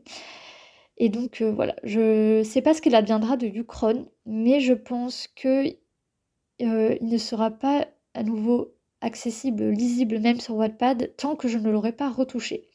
Et 0.99 1.09
donc 1.11 1.43
voilà, 1.43 1.77
je 1.85 2.43
sais 2.43 2.63
pas 2.63 2.73
ce 2.73 2.81
qu'il 2.81 2.95
adviendra 2.95 3.37
de 3.37 3.47
Ukron, 3.47 4.09
mais 4.25 4.61
je 4.61 4.73
pense 4.73 5.29
que 5.29 5.67
il 6.59 6.99
ne 7.03 7.19
sera 7.19 7.51
pas 7.51 7.87
à 8.15 8.23
nouveau 8.23 8.75
accessible, 9.03 9.69
lisible 9.69 10.19
même 10.19 10.41
sur 10.41 10.57
Wattpad, 10.57 11.15
tant 11.17 11.37
que 11.37 11.49
je 11.49 11.59
ne 11.59 11.71
l'aurai 11.71 11.93
pas 11.93 12.11
retouché. 12.11 12.69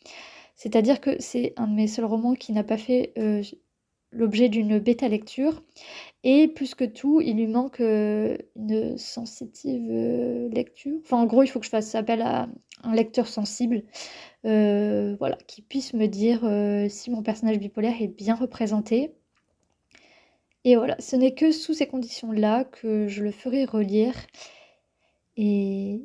C'est-à-dire 0.56 1.02
que 1.02 1.20
c'est 1.20 1.54
un 1.58 1.68
de 1.68 1.74
mes 1.74 1.88
seuls 1.88 2.06
romans 2.06 2.36
qui 2.36 2.54
n'a 2.54 2.64
pas 2.64 2.78
fait 2.78 3.14
euh, 3.18 3.42
l'objet 4.12 4.50
d'une 4.50 4.80
bêta 4.80 5.08
lecture. 5.08 5.64
Et 6.24 6.48
plus 6.48 6.76
que 6.76 6.84
tout, 6.84 7.22
il 7.22 7.38
lui 7.38 7.48
manque 7.48 7.82
euh, 7.82 8.38
une 8.56 8.98
sensitive 8.98 9.90
euh, 9.90 10.50
lecture. 10.50 10.98
Enfin, 11.04 11.18
en 11.18 11.26
gros, 11.26 11.44
il 11.44 11.48
faut 11.48 11.60
que 11.60 11.66
je 11.66 11.72
fasse 11.72 11.96
appel 11.96 12.22
à 12.22 12.48
un 12.84 12.96
lecteur 12.96 13.28
sensible, 13.28 13.84
voilà, 14.44 15.38
qui 15.48 15.62
puisse 15.62 15.94
me 15.94 16.08
dire 16.08 16.42
si 16.90 17.12
mon 17.12 17.22
personnage 17.22 17.60
bipolaire 17.60 18.02
est 18.02 18.08
bien 18.08 18.36
représenté. 18.36 19.14
Et 20.64 20.76
voilà, 20.76 20.96
ce 21.00 21.16
n'est 21.16 21.34
que 21.36 21.52
sous 21.52 21.74
ces 21.74 21.88
conditions-là 21.88 22.66
que 22.66 23.08
je 23.08 23.24
le 23.24 23.32
ferai 23.32 23.66
relire. 23.66 24.16
Et 25.38 26.02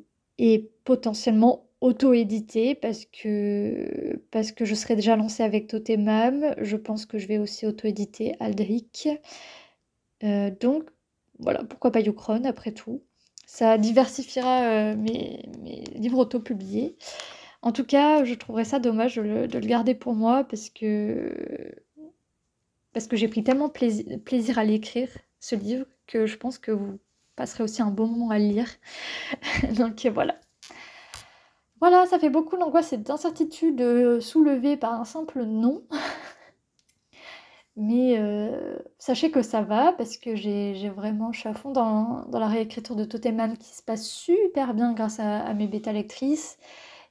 potentiellement 0.85 1.66
auto-édité 1.81 2.75
parce 2.75 3.05
que, 3.05 4.19
je 4.61 4.75
serai 4.75 4.97
déjà 4.97 5.17
lancée 5.17 5.43
avec 5.43 5.69
Totemam. 5.69 6.55
Je 6.59 6.77
pense 6.77 7.07
que 7.07 7.19
je 7.19 7.27
vais 7.27 7.39
aussi 7.39 7.67
auto-éditer 7.67 8.35
Aldric. 8.41 9.09
Euh, 10.25 10.51
donc 10.61 10.85
voilà, 11.39 11.65
pourquoi 11.65 11.93
pas 11.93 12.01
Yukron 12.01 12.45
après 12.45 12.73
tout. 12.73 13.03
Ça 13.47 13.79
diversifiera 13.79 14.65
euh, 14.65 14.97
mes, 14.97 15.43
livres 15.95 16.19
auto-publiés. 16.19 16.97
En 17.63 17.73
tout 17.73 17.85
cas, 17.85 18.25
je 18.25 18.35
trouverais 18.35 18.65
ça 18.65 18.79
dommage 18.79 19.17
de 19.17 19.23
le, 19.23 19.67
garder 19.67 19.95
pour 19.95 20.15
moi 20.15 20.45
parce 20.45 20.71
que, 20.71 21.75
parce 22.93 23.07
que 23.07 23.17
j'ai 23.17 23.29
pris 23.29 23.45
tellement 23.45 23.69
plaisir, 23.69 24.05
plaisir 24.25 24.59
à 24.59 24.65
l'écrire, 24.65 25.09
ce 25.41 25.57
livre, 25.57 25.87
que 26.07 26.27
je 26.27 26.37
pense 26.37 26.59
que 26.59 26.71
vous 26.73 26.99
passerai 27.37 27.65
aussi 27.65 27.83
un 27.83 27.91
bon 27.91 28.07
moment 28.07 28.31
à 28.31 28.39
lire. 28.39 28.69
Donc 29.77 30.07
voilà. 30.07 30.41
Voilà, 31.81 32.07
ça 32.07 32.19
fait 32.19 32.31
beaucoup 32.31 32.57
d'angoisse 32.57 32.93
et 32.93 32.97
d'incertitude 32.99 33.81
euh, 33.81 34.21
soulevée 34.21 34.77
par 34.77 34.95
un 34.95 35.05
simple 35.05 35.43
non. 35.45 35.83
Mais 37.77 38.17
euh, 38.19 38.79
sachez 38.99 39.31
que 39.31 39.43
ça 39.43 39.61
va 39.61 39.93
parce 39.93 40.17
que 40.17 40.35
j'ai 40.35 40.89
vraiment, 40.89 41.33
je 41.33 41.49
dans, 41.73 42.27
la 42.33 42.49
réécriture 42.49 42.97
de 42.97 43.05
Toteman 43.05 43.57
qui 43.59 43.75
se 43.75 43.83
passe 43.83 44.07
super 44.07 44.73
bien 44.73 44.95
grâce 44.95 45.21
à, 45.21 45.53
mes 45.53 45.67
bêta 45.67 45.93
lectrices 45.93 46.59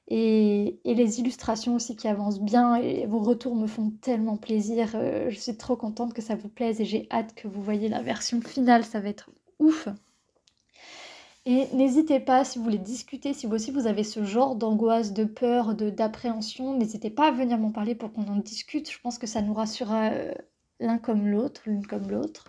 et, 0.08 0.80
les 0.86 1.19
illustrations 1.19 1.75
aussi 1.75 1.95
qui 1.95 2.08
avancent 2.08 2.41
bien 2.41 2.75
et 2.75 3.06
vos 3.06 3.19
retours 3.19 3.56
me 3.56 3.67
font 3.67 3.91
tellement 4.01 4.38
plaisir. 4.38 4.91
Euh, 4.95 5.30
je 5.30 5.38
suis 5.38 5.56
trop 5.58 5.75
contente 5.75 6.13
que 6.13 6.21
ça 6.23 6.36
vous 6.36 6.49
plaise 6.49 6.82
et 6.82 6.86
j'ai 6.86 7.08
hâte 7.12 7.36
que 7.36 7.47
vous 7.47 7.62
voyez 7.62 7.89
la 7.89 8.01
version 8.01 8.41
finale, 8.41 8.84
ça 8.86 8.99
va 8.99 9.10
être 9.10 9.30
ouf. 9.60 9.88
Et 11.47 11.67
n'hésitez 11.73 12.19
pas, 12.19 12.43
si 12.43 12.58
vous 12.58 12.63
voulez 12.63 12.79
discuter, 12.79 13.34
si 13.34 13.45
vous 13.45 13.53
aussi 13.53 13.69
vous 13.69 13.86
avez 13.86 14.03
ce 14.03 14.23
genre 14.23 14.55
d'angoisse, 14.55 15.13
de 15.13 15.25
peur, 15.25 15.75
d'appréhension, 15.75 16.75
n'hésitez 16.75 17.12
pas 17.12 17.27
à 17.27 17.31
venir 17.31 17.60
m'en 17.60 17.71
parler 17.71 17.93
pour 17.93 18.12
qu'on 18.12 18.27
en 18.27 18.38
discute. 18.38 18.91
Je 18.91 18.99
pense 18.99 19.19
que 19.19 19.27
ça 19.27 19.43
nous 19.43 19.53
rassurera 19.53 20.10
euh, 20.10 20.34
l'un 20.79 20.97
comme 20.97 21.27
l'autre, 21.27 21.62
l'une 21.67 21.86
comme 21.86 22.10
l'autre. 22.10 22.45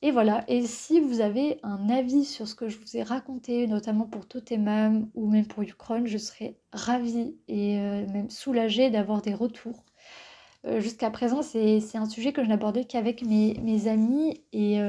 Et 0.00 0.10
voilà, 0.10 0.44
et 0.48 0.62
si 0.64 1.00
vous 1.00 1.20
avez 1.20 1.58
un 1.64 1.90
avis 1.90 2.24
sur 2.24 2.46
ce 2.48 2.54
que 2.54 2.68
je 2.68 2.78
vous 2.78 2.96
ai 2.96 3.02
raconté, 3.02 3.66
notamment 3.66 4.06
pour 4.06 4.26
Totemam 4.26 5.10
ou 5.14 5.28
même 5.28 5.46
pour 5.46 5.62
Ukron, 5.64 6.06
je 6.06 6.18
serais 6.18 6.56
ravie 6.72 7.36
et 7.48 7.78
euh, 7.78 8.06
même 8.06 8.30
soulagée 8.30 8.90
d'avoir 8.90 9.22
des 9.22 9.34
retours. 9.34 9.84
Euh, 10.66 10.80
jusqu'à 10.80 11.10
présent, 11.10 11.42
c'est 11.42 11.80
un 11.94 12.06
sujet 12.08 12.32
que 12.32 12.44
je 12.44 12.48
n'abordais 12.48 12.84
qu'avec 12.84 13.22
mes, 13.22 13.54
mes, 13.62 13.88
amis 13.88 14.40
et 14.52 14.80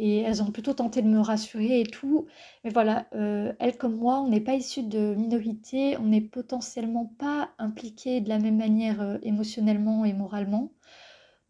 et 0.00 0.20
elles 0.20 0.42
ont 0.42 0.50
plutôt 0.50 0.72
tenté 0.74 1.02
de 1.02 1.08
me 1.08 1.20
rassurer 1.20 1.80
et 1.80 1.84
tout. 1.86 2.26
Mais 2.64 2.70
voilà, 2.70 3.06
euh, 3.14 3.52
elles 3.58 3.76
comme 3.76 3.96
moi, 3.96 4.20
on 4.20 4.28
n'est 4.28 4.40
pas 4.40 4.54
issues 4.54 4.82
de 4.82 5.14
minorités, 5.14 5.96
on 5.98 6.04
n'est 6.06 6.20
potentiellement 6.20 7.06
pas 7.18 7.50
impliquées 7.58 8.20
de 8.20 8.28
la 8.28 8.38
même 8.38 8.56
manière 8.56 9.00
euh, 9.02 9.18
émotionnellement 9.22 10.04
et 10.04 10.12
moralement. 10.12 10.72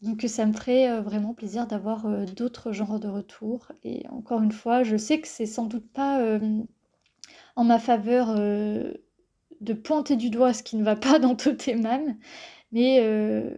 Donc 0.01 0.23
ça 0.27 0.45
me 0.45 0.53
ferait 0.53 0.89
euh, 0.89 1.01
vraiment 1.01 1.33
plaisir 1.33 1.67
d'avoir 1.67 2.07
d'autres 2.35 2.71
genres 2.71 2.99
de 2.99 3.07
retours. 3.07 3.71
Et 3.83 4.05
encore 4.09 4.41
une 4.41 4.51
fois, 4.51 4.83
je 4.83 4.97
sais 4.97 5.21
que 5.21 5.27
c'est 5.27 5.45
sans 5.45 5.65
doute 5.65 5.89
pas 5.91 6.19
en 7.55 7.63
ma 7.63 7.79
faveur 7.79 8.33
euh, 8.37 8.93
de 9.61 9.73
pointer 9.73 10.15
du 10.15 10.29
doigt 10.29 10.53
ce 10.53 10.63
qui 10.63 10.75
ne 10.77 10.83
va 10.83 10.95
pas 10.95 11.19
dans 11.19 11.35
Totemam. 11.35 12.15
Mais, 12.71 12.99
euh, 13.01 13.51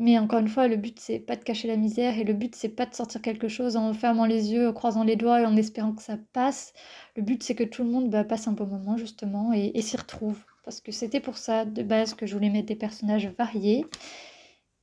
mais 0.00 0.18
encore 0.18 0.38
une 0.38 0.48
fois, 0.48 0.66
le 0.66 0.76
but, 0.76 0.98
c'est 0.98 1.18
pas 1.18 1.36
de 1.36 1.44
cacher 1.44 1.68
la 1.68 1.76
misère 1.76 2.18
et 2.18 2.24
le 2.24 2.32
but, 2.32 2.54
c'est 2.54 2.70
pas 2.70 2.86
de 2.86 2.94
sortir 2.94 3.20
quelque 3.20 3.48
chose 3.48 3.76
en 3.76 3.92
fermant 3.92 4.24
les 4.24 4.50
yeux, 4.50 4.68
en 4.68 4.72
croisant 4.72 5.04
les 5.04 5.14
doigts 5.14 5.42
et 5.42 5.44
en 5.44 5.56
espérant 5.58 5.92
que 5.92 6.02
ça 6.02 6.16
passe. 6.32 6.72
Le 7.16 7.22
but, 7.22 7.42
c'est 7.42 7.54
que 7.54 7.64
tout 7.64 7.84
le 7.84 7.90
monde 7.90 8.08
bah, 8.08 8.24
passe 8.24 8.48
un 8.48 8.52
bon 8.52 8.66
moment, 8.66 8.96
justement, 8.96 9.52
et, 9.52 9.78
s'y 9.82 9.98
retrouve. 9.98 10.42
Parce 10.64 10.80
que 10.80 10.90
c'était 10.90 11.20
pour 11.20 11.36
ça, 11.36 11.66
de 11.66 11.82
base, 11.82 12.14
que 12.14 12.26
je 12.26 12.32
voulais 12.34 12.48
mettre 12.48 12.68
des 12.68 12.76
personnages 12.76 13.28
variés. 13.36 13.84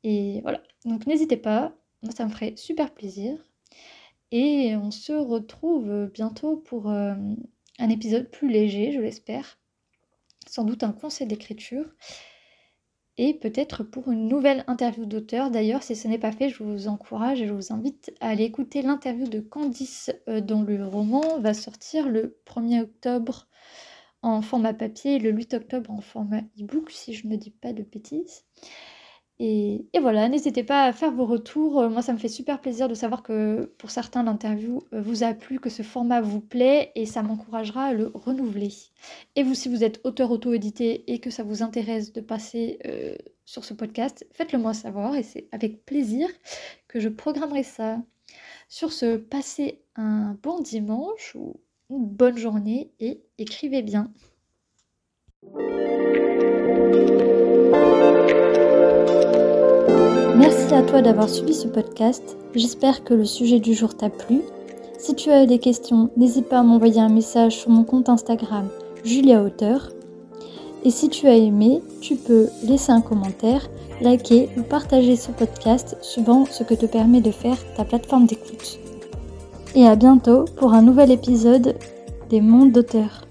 Et 0.03 0.41
voilà. 0.43 0.61
Donc 0.85 1.07
n'hésitez 1.07 1.37
pas, 1.37 1.73
ça 2.15 2.23
me 2.25 2.29
ferait 2.29 2.55
super 2.55 2.93
plaisir. 2.93 3.39
Et 4.31 4.75
on 4.75 4.91
se 4.91 5.13
retrouve 5.13 6.11
bientôt 6.13 6.57
pour 6.57 6.91
euh, 6.91 7.15
un 7.79 7.89
épisode 7.89 8.29
plus 8.29 8.49
léger, 8.49 8.91
je 8.91 8.99
l'espère. 8.99 9.57
Sans 10.47 10.63
doute 10.63 10.83
un 10.83 10.91
conseil 10.91 11.25
d'écriture. 11.25 11.85
Et 13.19 13.33
peut-être 13.33 13.83
pour 13.83 14.11
une 14.11 14.27
nouvelle 14.27 14.63
interview 14.67 15.05
d'auteur. 15.05 15.49
D'ailleurs, 15.49 15.81
si 15.81 15.95
ce 15.95 16.07
n'est 16.07 16.19
pas 16.19 16.31
fait, 16.31 16.49
je 16.49 16.63
vous 16.63 16.87
encourage 16.87 17.41
et 17.41 17.47
je 17.47 17.53
vous 17.53 17.73
invite 17.73 18.13
à 18.19 18.29
aller 18.29 18.43
écouter 18.43 18.83
l'interview 18.83 19.27
de 19.27 19.39
Candice 19.39 20.11
euh, 20.29 20.39
dont 20.39 20.61
le 20.61 20.85
roman 20.85 21.39
va 21.39 21.55
sortir 21.55 22.09
le 22.09 22.39
1er 22.45 22.81
octobre 22.81 23.47
en 24.21 24.41
format 24.41 24.73
papier 24.73 25.15
et 25.15 25.19
le 25.19 25.31
8 25.31 25.55
octobre 25.55 25.91
en 25.91 26.01
format 26.01 26.41
e-book, 26.59 26.91
si 26.91 27.13
je 27.13 27.27
ne 27.27 27.35
dis 27.35 27.51
pas 27.51 27.73
de 27.73 27.83
bêtises. 27.83 28.45
Et, 29.39 29.85
voilà, 30.01 30.29
n'hésitez 30.29 30.63
pas 30.63 30.85
à 30.85 30.93
faire 30.93 31.11
vos 31.11 31.25
retours. 31.25 31.81
Euh, 31.81 31.89
moi, 31.89 32.01
ça 32.01 32.11
me 32.11 32.17
fait 32.17 32.27
super 32.27 32.59
plaisir 32.59 32.87
de 32.87 32.95
savoir 32.95 33.21
que 33.21 33.71
pour 33.77 33.91
certains, 33.91 34.23
l'interview 34.23 34.81
euh, 34.93 35.01
vous 35.01 35.23
a 35.23 35.33
plu, 35.33 35.59
que 35.59 35.69
ce 35.69 35.83
format 35.83 36.21
vous 36.21 36.39
plaît 36.39 36.91
et 36.95 37.05
ça 37.05 37.21
m'encouragera 37.21 37.85
à 37.85 37.93
le 37.93 38.11
renouveler. 38.15 38.73
Et 39.35 39.43
vous, 39.43 39.53
si 39.53 39.69
vous 39.69 39.83
êtes 39.83 40.01
auteur 40.03 40.31
auto-édité 40.31 41.03
et 41.11 41.19
que 41.19 41.29
ça 41.29 41.43
vous 41.43 41.61
intéresse 41.61 42.13
de 42.13 42.21
passer 42.21 42.79
euh, 42.85 43.15
sur 43.45 43.63
ce 43.63 43.75
podcast, 43.75 44.25
faites-le 44.31 44.57
moi 44.57 44.73
savoir 44.73 45.15
et 45.15 45.23
c'est 45.23 45.47
avec 45.51 45.85
plaisir 45.85 46.27
que 46.87 46.99
je 46.99 47.09
programmerai 47.09 47.63
ça. 47.63 48.01
Sur 48.69 48.91
ce, 48.91 49.17
passez 49.17 49.81
un 49.95 50.35
bon 50.41 50.61
dimanche 50.61 51.35
ou 51.35 51.59
une 51.91 52.05
bonne 52.05 52.37
journée 52.37 52.91
et 52.99 53.21
écrivez 53.37 53.83
bien. 53.83 54.11
Merci 60.69 60.83
à 60.83 60.89
toi 60.89 61.01
d'avoir 61.01 61.29
suivi 61.29 61.53
ce 61.53 61.69
podcast. 61.69 62.35
J'espère 62.53 63.05
que 63.05 63.13
le 63.13 63.23
sujet 63.23 63.61
du 63.61 63.73
jour 63.73 63.95
t'a 63.95 64.09
plu. 64.09 64.41
Si 64.99 65.15
tu 65.15 65.31
as 65.31 65.45
des 65.45 65.59
questions, 65.59 66.09
n'hésite 66.17 66.49
pas 66.49 66.59
à 66.59 66.63
m'envoyer 66.63 66.99
un 66.99 67.07
message 67.07 67.55
sur 67.55 67.69
mon 67.69 67.85
compte 67.85 68.09
Instagram 68.09 68.67
Julia 69.05 69.43
Auteur. 69.43 69.91
Et 70.83 70.91
si 70.91 71.07
tu 71.07 71.25
as 71.27 71.37
aimé, 71.37 71.81
tu 72.01 72.17
peux 72.17 72.49
laisser 72.63 72.91
un 72.91 72.99
commentaire, 72.99 73.69
liker 74.01 74.49
ou 74.57 74.61
partager 74.61 75.15
ce 75.15 75.31
podcast 75.31 75.95
suivant 76.01 76.43
ce 76.43 76.63
que 76.63 76.73
te 76.73 76.85
permet 76.85 77.21
de 77.21 77.31
faire 77.31 77.57
ta 77.77 77.85
plateforme 77.85 78.25
d'écoute. 78.25 78.77
Et 79.73 79.87
à 79.87 79.95
bientôt 79.95 80.43
pour 80.57 80.73
un 80.73 80.81
nouvel 80.81 81.11
épisode 81.11 81.75
des 82.29 82.41
mondes 82.41 82.73
d'auteurs. 82.73 83.26